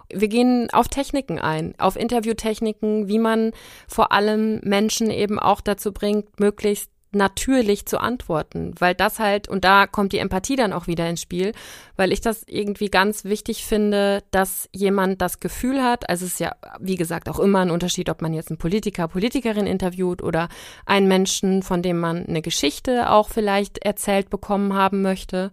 Wir 0.10 0.28
gehen 0.28 0.70
auf 0.72 0.90
Techniken 0.90 1.40
ein, 1.40 1.76
auf 1.80 1.96
Interviewtechniken, 1.96 3.08
wie 3.08 3.20
man 3.20 3.52
vor 3.88 4.12
allem 4.12 4.60
Menschen 4.64 5.10
eben 5.10 5.40
auch 5.40 5.62
dazu 5.62 5.94
bringt, 5.94 6.42
möglichst 6.42 6.93
natürlich 7.16 7.86
zu 7.86 8.00
antworten, 8.00 8.74
weil 8.80 8.96
das 8.96 9.20
halt, 9.20 9.48
und 9.48 9.64
da 9.64 9.88
kommt 9.88 10.14
die 10.14 10.18
Empathie 10.18 10.56
dann 10.56 10.74
auch 10.74 10.88
wieder 10.88 11.10
ins 11.10 11.22
Spiel, 11.22 11.54
weil 11.96 12.12
ich 12.12 12.22
das 12.22 12.44
irgendwie 12.48 12.90
ganz 12.90 13.24
wichtig 13.26 13.66
finde, 13.66 14.24
dass 14.32 14.70
jemand 14.72 15.22
das 15.22 15.40
Gefühl 15.40 15.84
hat, 15.84 16.10
also 16.10 16.26
es 16.26 16.34
ist 16.34 16.40
ja, 16.40 16.56
wie 16.80 16.96
gesagt, 16.96 17.30
auch 17.30 17.40
immer 17.40 17.60
ein 17.60 17.72
Unterschied, 17.72 18.10
ob 18.10 18.22
man 18.22 18.34
jetzt 18.34 18.50
einen 18.50 18.58
Politiker, 18.58 19.08
Politikerin 19.08 19.68
interviewt 19.68 20.24
oder 20.24 20.50
einen 20.86 21.08
Menschen, 21.08 21.64
von 21.64 21.82
dem 21.82 22.00
man 22.00 22.26
eine 22.26 22.42
Geschichte 22.42 23.10
auch 23.10 23.30
vielleicht 23.30 23.80
erzählt 23.80 24.30
bekommen 24.30 24.74
haben 24.74 25.02
möchte, 25.02 25.52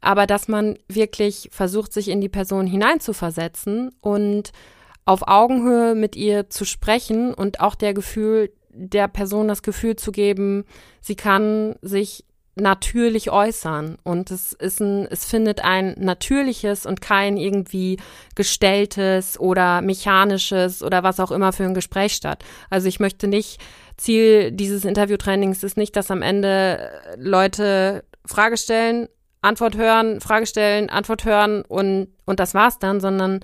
aber 0.00 0.26
dass 0.26 0.48
man 0.48 0.78
wirklich 0.88 1.48
versucht, 1.52 1.92
sich 1.92 2.08
in 2.08 2.20
die 2.20 2.28
Person 2.28 2.66
hineinzuversetzen 2.66 3.90
und 4.00 4.52
auf 5.04 5.26
Augenhöhe 5.26 5.94
mit 5.94 6.16
ihr 6.16 6.50
zu 6.50 6.64
sprechen 6.64 7.32
und 7.32 7.60
auch 7.60 7.74
der 7.74 7.94
Gefühl, 7.94 8.52
der 8.70 9.08
Person 9.08 9.48
das 9.48 9.62
Gefühl 9.62 9.96
zu 9.96 10.12
geben, 10.12 10.64
sie 11.00 11.16
kann 11.16 11.76
sich 11.82 12.24
natürlich 12.60 13.30
äußern 13.30 13.98
und 14.02 14.30
es 14.30 14.52
ist 14.52 14.80
ein, 14.80 15.06
es 15.10 15.24
findet 15.24 15.64
ein 15.64 15.94
natürliches 15.98 16.86
und 16.86 17.00
kein 17.00 17.36
irgendwie 17.36 17.98
gestelltes 18.34 19.38
oder 19.38 19.80
mechanisches 19.80 20.82
oder 20.82 21.02
was 21.02 21.20
auch 21.20 21.30
immer 21.30 21.52
für 21.52 21.64
ein 21.64 21.74
Gespräch 21.74 22.14
statt. 22.14 22.44
Also 22.70 22.88
ich 22.88 23.00
möchte 23.00 23.28
nicht, 23.28 23.60
Ziel 23.96 24.52
dieses 24.52 24.84
Interviewtrainings 24.84 25.62
ist 25.62 25.76
nicht, 25.76 25.96
dass 25.96 26.10
am 26.10 26.22
Ende 26.22 26.90
Leute 27.16 28.04
Frage 28.24 28.56
stellen, 28.56 29.08
Antwort 29.40 29.76
hören, 29.76 30.20
Frage 30.20 30.46
stellen, 30.46 30.90
Antwort 30.90 31.24
hören 31.24 31.62
und, 31.62 32.08
und 32.24 32.40
das 32.40 32.54
war's 32.54 32.78
dann, 32.78 33.00
sondern 33.00 33.40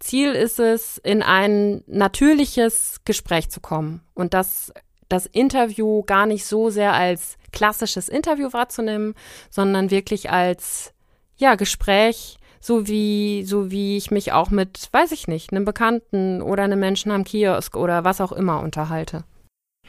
Ziel 0.00 0.32
ist 0.32 0.60
es, 0.60 0.98
in 0.98 1.22
ein 1.22 1.82
natürliches 1.86 3.00
Gespräch 3.04 3.50
zu 3.50 3.60
kommen 3.60 4.02
und 4.14 4.34
das, 4.34 4.72
das 5.08 5.26
Interview 5.26 6.02
gar 6.04 6.26
nicht 6.26 6.46
so 6.46 6.70
sehr 6.70 6.92
als 6.92 7.36
klassisches 7.52 8.08
Interview 8.08 8.52
wahrzunehmen, 8.52 9.14
sondern 9.50 9.90
wirklich 9.90 10.30
als, 10.30 10.92
ja, 11.36 11.54
Gespräch, 11.54 12.38
so 12.60 12.86
wie, 12.86 13.44
so 13.44 13.70
wie 13.70 13.96
ich 13.96 14.10
mich 14.10 14.32
auch 14.32 14.50
mit, 14.50 14.88
weiß 14.92 15.12
ich 15.12 15.28
nicht, 15.28 15.52
einem 15.52 15.64
Bekannten 15.64 16.42
oder 16.42 16.64
einem 16.64 16.80
Menschen 16.80 17.10
am 17.12 17.24
Kiosk 17.24 17.76
oder 17.76 18.04
was 18.04 18.20
auch 18.20 18.32
immer 18.32 18.60
unterhalte. 18.60 19.24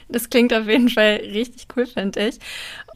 Das 0.09 0.29
klingt 0.29 0.53
auf 0.53 0.67
jeden 0.67 0.89
Fall 0.89 1.21
richtig 1.23 1.67
cool, 1.75 1.85
finde 1.85 2.27
ich. 2.27 2.39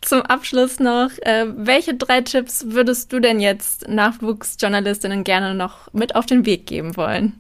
Zum 0.01 0.21
Abschluss 0.23 0.79
noch, 0.79 1.09
äh, 1.21 1.45
welche 1.55 1.93
drei 1.93 2.21
Tipps 2.21 2.65
würdest 2.69 3.13
du 3.13 3.19
denn 3.19 3.39
jetzt 3.39 3.87
Nachwuchsjournalistinnen 3.87 5.23
gerne 5.23 5.53
noch 5.53 5.93
mit 5.93 6.15
auf 6.15 6.25
den 6.25 6.45
Weg 6.45 6.65
geben 6.65 6.97
wollen? 6.97 7.39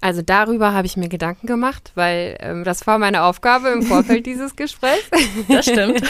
Also 0.00 0.20
darüber 0.20 0.72
habe 0.72 0.86
ich 0.86 0.96
mir 0.96 1.08
Gedanken 1.08 1.46
gemacht, 1.46 1.92
weil 1.94 2.36
ähm, 2.40 2.64
das 2.64 2.86
war 2.86 2.98
meine 2.98 3.22
Aufgabe 3.22 3.68
im 3.68 3.82
Vorfeld 3.82 4.26
dieses 4.26 4.56
Gesprächs. 4.56 5.08
Das 5.48 5.64
stimmt. 5.64 6.02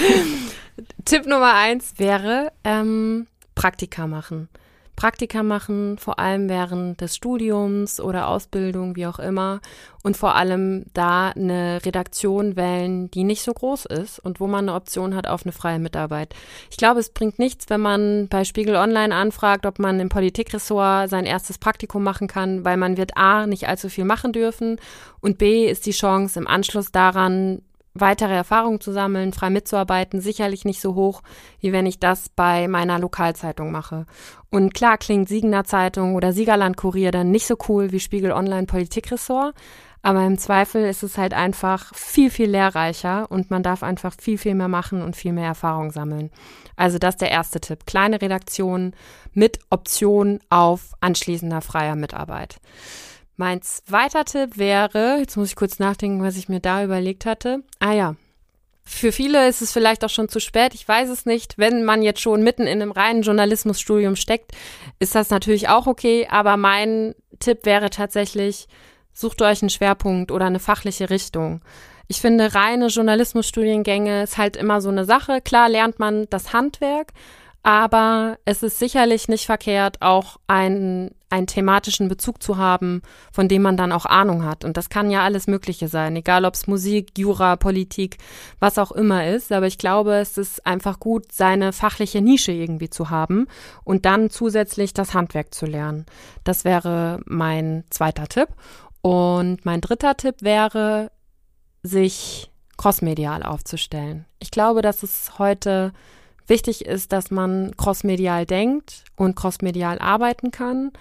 Tipp 1.04 1.26
Nummer 1.26 1.54
eins 1.54 1.94
wäre 1.98 2.52
ähm, 2.64 3.26
Praktika 3.54 4.06
machen. 4.06 4.48
Praktika 4.96 5.42
machen, 5.42 5.96
vor 5.98 6.18
allem 6.18 6.48
während 6.48 7.00
des 7.00 7.16
Studiums 7.16 7.98
oder 7.98 8.28
Ausbildung, 8.28 8.94
wie 8.94 9.06
auch 9.06 9.18
immer. 9.18 9.60
Und 10.02 10.16
vor 10.16 10.34
allem 10.34 10.84
da 10.94 11.30
eine 11.30 11.80
Redaktion 11.84 12.56
wählen, 12.56 13.10
die 13.10 13.24
nicht 13.24 13.42
so 13.42 13.52
groß 13.52 13.86
ist 13.86 14.18
und 14.18 14.40
wo 14.40 14.46
man 14.46 14.68
eine 14.68 14.76
Option 14.76 15.14
hat 15.14 15.26
auf 15.26 15.44
eine 15.44 15.52
freie 15.52 15.78
Mitarbeit. 15.78 16.34
Ich 16.70 16.76
glaube, 16.76 17.00
es 17.00 17.10
bringt 17.10 17.38
nichts, 17.38 17.70
wenn 17.70 17.80
man 17.80 18.28
bei 18.28 18.44
Spiegel 18.44 18.76
Online 18.76 19.14
anfragt, 19.14 19.64
ob 19.64 19.78
man 19.78 19.98
im 20.00 20.08
Politikressort 20.08 21.08
sein 21.08 21.24
erstes 21.24 21.58
Praktikum 21.58 22.02
machen 22.02 22.26
kann, 22.26 22.64
weil 22.64 22.76
man 22.76 22.96
wird 22.96 23.16
A, 23.16 23.46
nicht 23.46 23.68
allzu 23.68 23.88
viel 23.88 24.04
machen 24.04 24.32
dürfen 24.32 24.78
und 25.20 25.38
B, 25.38 25.66
ist 25.66 25.86
die 25.86 25.92
Chance 25.92 26.38
im 26.38 26.48
Anschluss 26.48 26.90
daran, 26.90 27.62
weitere 27.94 28.34
Erfahrungen 28.34 28.80
zu 28.80 28.92
sammeln, 28.92 29.32
frei 29.32 29.50
mitzuarbeiten, 29.50 30.20
sicherlich 30.20 30.64
nicht 30.64 30.80
so 30.80 30.94
hoch, 30.94 31.22
wie 31.60 31.72
wenn 31.72 31.86
ich 31.86 31.98
das 31.98 32.28
bei 32.28 32.68
meiner 32.68 32.98
Lokalzeitung 32.98 33.70
mache. 33.70 34.06
Und 34.50 34.74
klar 34.74 34.98
klingt 34.98 35.28
Siegener 35.28 35.64
Zeitung 35.64 36.14
oder 36.14 36.32
Siegerland 36.32 36.76
Kurier 36.76 37.10
dann 37.10 37.30
nicht 37.30 37.46
so 37.46 37.56
cool 37.68 37.92
wie 37.92 38.00
Spiegel 38.00 38.32
Online 38.32 38.66
Politikressort, 38.66 39.54
aber 40.02 40.26
im 40.26 40.36
Zweifel 40.36 40.84
ist 40.84 41.04
es 41.04 41.16
halt 41.16 41.32
einfach 41.32 41.94
viel, 41.94 42.28
viel 42.28 42.50
lehrreicher 42.50 43.30
und 43.30 43.50
man 43.50 43.62
darf 43.62 43.84
einfach 43.84 44.14
viel, 44.20 44.36
viel 44.36 44.56
mehr 44.56 44.68
machen 44.68 45.00
und 45.00 45.14
viel 45.14 45.32
mehr 45.32 45.46
Erfahrung 45.46 45.92
sammeln. 45.92 46.30
Also 46.74 46.98
das 46.98 47.14
ist 47.14 47.20
der 47.20 47.30
erste 47.30 47.60
Tipp. 47.60 47.86
Kleine 47.86 48.20
Redaktion 48.20 48.94
mit 49.32 49.60
Option 49.70 50.40
auf 50.50 50.94
anschließender 51.00 51.60
freier 51.60 51.94
Mitarbeit. 51.94 52.56
Mein 53.36 53.62
zweiter 53.62 54.24
Tipp 54.24 54.58
wäre, 54.58 55.16
jetzt 55.18 55.36
muss 55.36 55.48
ich 55.48 55.56
kurz 55.56 55.78
nachdenken, 55.78 56.22
was 56.22 56.36
ich 56.36 56.48
mir 56.48 56.60
da 56.60 56.84
überlegt 56.84 57.26
hatte. 57.26 57.62
Ah 57.78 57.92
ja. 57.92 58.16
Für 58.84 59.12
viele 59.12 59.48
ist 59.48 59.62
es 59.62 59.72
vielleicht 59.72 60.04
auch 60.04 60.10
schon 60.10 60.28
zu 60.28 60.40
spät, 60.40 60.74
ich 60.74 60.86
weiß 60.86 61.08
es 61.08 61.24
nicht. 61.24 61.56
Wenn 61.56 61.84
man 61.84 62.02
jetzt 62.02 62.20
schon 62.20 62.42
mitten 62.42 62.66
in 62.66 62.82
einem 62.82 62.90
reinen 62.90 63.22
Journalismusstudium 63.22 64.16
steckt, 64.16 64.52
ist 64.98 65.14
das 65.14 65.30
natürlich 65.30 65.68
auch 65.68 65.86
okay, 65.86 66.26
aber 66.30 66.56
mein 66.56 67.14
Tipp 67.38 67.64
wäre 67.64 67.90
tatsächlich, 67.90 68.66
sucht 69.12 69.40
euch 69.40 69.62
einen 69.62 69.70
Schwerpunkt 69.70 70.32
oder 70.32 70.46
eine 70.46 70.58
fachliche 70.58 71.10
Richtung. 71.10 71.62
Ich 72.08 72.20
finde, 72.20 72.54
reine 72.54 72.88
Journalismusstudiengänge 72.88 74.24
ist 74.24 74.36
halt 74.36 74.56
immer 74.56 74.80
so 74.80 74.90
eine 74.90 75.04
Sache. 75.04 75.40
Klar 75.40 75.68
lernt 75.68 75.98
man 75.98 76.26
das 76.28 76.52
Handwerk, 76.52 77.12
aber 77.62 78.38
es 78.44 78.64
ist 78.64 78.80
sicherlich 78.80 79.28
nicht 79.28 79.46
verkehrt, 79.46 80.02
auch 80.02 80.38
einen, 80.48 81.12
einen 81.30 81.46
thematischen 81.46 82.08
Bezug 82.08 82.42
zu 82.42 82.56
haben, 82.56 83.02
von 83.32 83.46
dem 83.46 83.62
man 83.62 83.76
dann 83.76 83.92
auch 83.92 84.04
Ahnung 84.04 84.44
hat. 84.44 84.64
Und 84.64 84.76
das 84.76 84.88
kann 84.88 85.12
ja 85.12 85.22
alles 85.22 85.46
Mögliche 85.46 85.86
sein, 85.86 86.16
egal 86.16 86.44
ob 86.44 86.54
es 86.54 86.66
Musik, 86.66 87.16
Jura, 87.16 87.54
Politik, 87.54 88.18
was 88.58 88.78
auch 88.78 88.90
immer 88.90 89.28
ist. 89.28 89.52
Aber 89.52 89.68
ich 89.68 89.78
glaube, 89.78 90.14
es 90.14 90.38
ist 90.38 90.66
einfach 90.66 90.98
gut, 90.98 91.30
seine 91.30 91.72
fachliche 91.72 92.20
Nische 92.20 92.50
irgendwie 92.50 92.90
zu 92.90 93.10
haben 93.10 93.46
und 93.84 94.06
dann 94.06 94.28
zusätzlich 94.28 94.92
das 94.92 95.14
Handwerk 95.14 95.54
zu 95.54 95.66
lernen. 95.66 96.04
Das 96.42 96.64
wäre 96.64 97.20
mein 97.26 97.84
zweiter 97.90 98.26
Tipp. 98.26 98.48
Und 99.02 99.64
mein 99.64 99.80
dritter 99.80 100.16
Tipp 100.16 100.36
wäre, 100.40 101.12
sich 101.84 102.50
crossmedial 102.76 103.44
aufzustellen. 103.44 104.24
Ich 104.40 104.50
glaube, 104.50 104.82
dass 104.82 105.04
es 105.04 105.38
heute 105.38 105.92
Wichtig 106.52 106.84
ist, 106.84 107.12
dass 107.12 107.30
man 107.30 107.74
crossmedial 107.78 108.44
denkt 108.44 109.04
und 109.16 109.34
crossmedial 109.34 109.98
arbeiten 109.98 110.50
kann. 110.50 110.92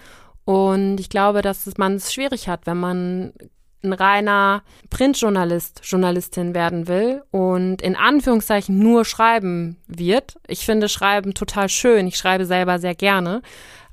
Und 0.46 0.96
ich 0.98 1.10
glaube, 1.10 1.42
dass 1.42 1.68
man 1.76 1.96
es 1.96 2.10
schwierig 2.10 2.48
hat, 2.48 2.64
wenn 2.64 2.80
man 2.80 3.34
ein 3.84 3.92
reiner 3.92 4.62
Printjournalist, 4.88 5.82
Journalistin 5.84 6.54
werden 6.54 6.88
will 6.88 7.22
und 7.32 7.82
in 7.82 7.96
Anführungszeichen 7.96 8.78
nur 8.78 9.04
schreiben 9.04 9.76
wird. 9.86 10.36
Ich 10.46 10.64
finde 10.64 10.88
Schreiben 10.88 11.34
total 11.34 11.68
schön. 11.68 12.06
Ich 12.06 12.16
schreibe 12.16 12.46
selber 12.46 12.78
sehr 12.78 12.94
gerne. 12.94 13.42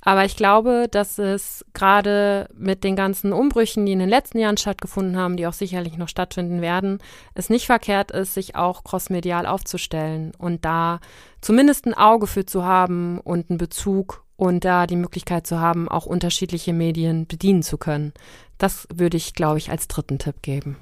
Aber 0.01 0.25
ich 0.25 0.35
glaube, 0.35 0.87
dass 0.89 1.19
es 1.19 1.65
gerade 1.73 2.47
mit 2.53 2.83
den 2.83 2.95
ganzen 2.95 3.33
Umbrüchen, 3.33 3.85
die 3.85 3.91
in 3.91 3.99
den 3.99 4.09
letzten 4.09 4.39
Jahren 4.39 4.57
stattgefunden 4.57 5.17
haben, 5.17 5.35
die 5.35 5.45
auch 5.45 5.53
sicherlich 5.53 5.97
noch 5.97 6.07
stattfinden 6.07 6.61
werden, 6.61 6.99
es 7.33 7.49
nicht 7.49 7.65
verkehrt 7.65 8.11
ist, 8.11 8.33
sich 8.33 8.55
auch 8.55 8.83
crossmedial 8.83 9.45
aufzustellen 9.45 10.31
und 10.37 10.63
da 10.63 10.99
zumindest 11.41 11.85
ein 11.85 11.93
Auge 11.93 12.27
für 12.27 12.45
zu 12.45 12.63
haben 12.63 13.19
und 13.19 13.49
einen 13.49 13.57
Bezug 13.57 14.23
und 14.37 14.63
da 14.63 14.87
die 14.87 14.95
Möglichkeit 14.95 15.45
zu 15.45 15.59
haben, 15.59 15.89
auch 15.89 16.05
unterschiedliche 16.05 16.71
Medien 16.71 17.27
bedienen 17.27 17.61
zu 17.61 17.77
können. 17.77 18.13
Das 18.57 18.87
würde 18.93 19.17
ich, 19.17 19.33
glaube 19.33 19.57
ich, 19.57 19.69
als 19.69 19.89
dritten 19.89 20.17
Tipp 20.17 20.41
geben. 20.41 20.77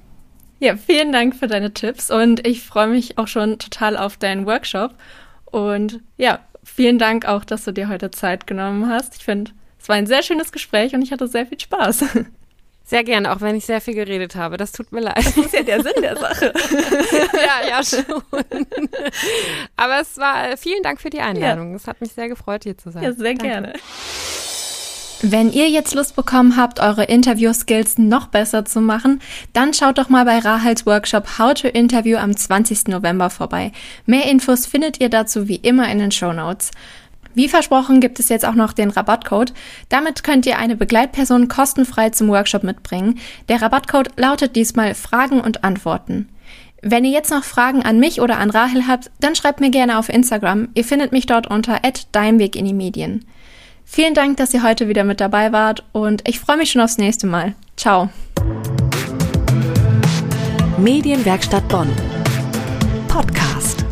Ja, 0.60 0.76
vielen 0.76 1.12
Dank 1.12 1.36
für 1.36 1.46
deine 1.46 1.72
Tipps 1.72 2.10
und 2.10 2.46
ich 2.46 2.62
freue 2.62 2.88
mich 2.88 3.18
auch 3.18 3.28
schon 3.28 3.58
total 3.58 3.96
auf 3.96 4.16
deinen 4.16 4.46
Workshop. 4.46 4.94
Und 5.44 6.00
ja, 6.16 6.40
vielen 6.74 6.98
Dank 6.98 7.26
auch, 7.26 7.44
dass 7.44 7.64
du 7.64 7.72
dir 7.72 7.88
heute 7.88 8.10
Zeit 8.10 8.46
genommen 8.46 8.88
hast. 8.88 9.16
Ich 9.16 9.24
finde, 9.24 9.52
es 9.80 9.88
war 9.88 9.96
ein 9.96 10.06
sehr 10.06 10.22
schönes 10.22 10.52
Gespräch 10.52 10.94
und 10.94 11.02
ich 11.02 11.12
hatte 11.12 11.28
sehr 11.28 11.46
viel 11.46 11.60
Spaß. 11.60 12.04
Sehr 12.88 13.04
gerne, 13.04 13.30
auch 13.30 13.42
wenn 13.42 13.54
ich 13.54 13.66
sehr 13.66 13.82
viel 13.82 13.92
geredet 13.92 14.34
habe. 14.34 14.56
Das 14.56 14.72
tut 14.72 14.92
mir 14.92 15.00
leid. 15.00 15.18
Das 15.18 15.36
ist 15.36 15.52
ja 15.52 15.62
der 15.62 15.82
Sinn 15.82 16.00
der 16.00 16.16
Sache. 16.16 16.54
ja, 17.34 17.68
ja, 17.68 17.84
schon. 17.84 18.22
Aber 19.76 20.00
es 20.00 20.16
war, 20.16 20.56
vielen 20.56 20.82
Dank 20.82 20.98
für 20.98 21.10
die 21.10 21.20
Einladung. 21.20 21.72
Ja. 21.72 21.76
Es 21.76 21.86
hat 21.86 22.00
mich 22.00 22.12
sehr 22.12 22.30
gefreut, 22.30 22.64
hier 22.64 22.78
zu 22.78 22.90
sein. 22.90 23.02
Ja, 23.02 23.12
sehr 23.12 23.34
Danke. 23.34 23.46
gerne. 23.46 23.72
Wenn 25.20 25.52
ihr 25.52 25.68
jetzt 25.68 25.96
Lust 25.96 26.14
bekommen 26.14 26.56
habt, 26.56 26.78
eure 26.78 27.02
Interview-Skills 27.02 27.98
noch 27.98 28.28
besser 28.28 28.64
zu 28.64 28.80
machen, 28.80 29.20
dann 29.52 29.74
schaut 29.74 29.98
doch 29.98 30.08
mal 30.08 30.24
bei 30.24 30.38
Rahels 30.38 30.86
Workshop 30.86 31.40
How 31.40 31.54
to 31.54 31.66
Interview 31.66 32.18
am 32.18 32.36
20. 32.36 32.86
November 32.86 33.28
vorbei. 33.28 33.72
Mehr 34.06 34.26
Infos 34.26 34.66
findet 34.66 35.00
ihr 35.00 35.08
dazu 35.08 35.48
wie 35.48 35.56
immer 35.56 35.90
in 35.90 35.98
den 35.98 36.12
Show 36.12 36.32
Notes. 36.32 36.70
Wie 37.34 37.48
versprochen 37.48 37.98
gibt 37.98 38.20
es 38.20 38.28
jetzt 38.28 38.44
auch 38.44 38.54
noch 38.54 38.72
den 38.72 38.90
Rabattcode. 38.90 39.52
Damit 39.88 40.22
könnt 40.22 40.46
ihr 40.46 40.56
eine 40.56 40.76
Begleitperson 40.76 41.48
kostenfrei 41.48 42.10
zum 42.10 42.28
Workshop 42.28 42.62
mitbringen. 42.62 43.18
Der 43.48 43.60
Rabattcode 43.60 44.10
lautet 44.16 44.54
diesmal 44.54 44.94
Fragen 44.94 45.40
und 45.40 45.64
Antworten. 45.64 46.28
Wenn 46.80 47.04
ihr 47.04 47.10
jetzt 47.10 47.32
noch 47.32 47.42
Fragen 47.42 47.82
an 47.82 47.98
mich 47.98 48.20
oder 48.20 48.38
an 48.38 48.50
Rahel 48.50 48.86
habt, 48.86 49.10
dann 49.18 49.34
schreibt 49.34 49.60
mir 49.60 49.70
gerne 49.70 49.98
auf 49.98 50.08
Instagram. 50.08 50.68
Ihr 50.74 50.84
findet 50.84 51.10
mich 51.10 51.26
dort 51.26 51.48
unter 51.48 51.80
@deimweg 52.12 52.54
in 52.54 52.66
die 52.66 52.72
Medien. 52.72 53.24
Vielen 53.90 54.12
Dank, 54.12 54.36
dass 54.36 54.52
ihr 54.52 54.62
heute 54.62 54.86
wieder 54.88 55.02
mit 55.02 55.18
dabei 55.18 55.50
wart 55.50 55.82
und 55.92 56.28
ich 56.28 56.38
freue 56.38 56.58
mich 56.58 56.70
schon 56.70 56.82
aufs 56.82 56.98
nächste 56.98 57.26
Mal. 57.26 57.54
Ciao. 57.76 58.10
Medienwerkstatt 60.76 61.66
Bonn. 61.68 61.88
Podcast. 63.08 63.87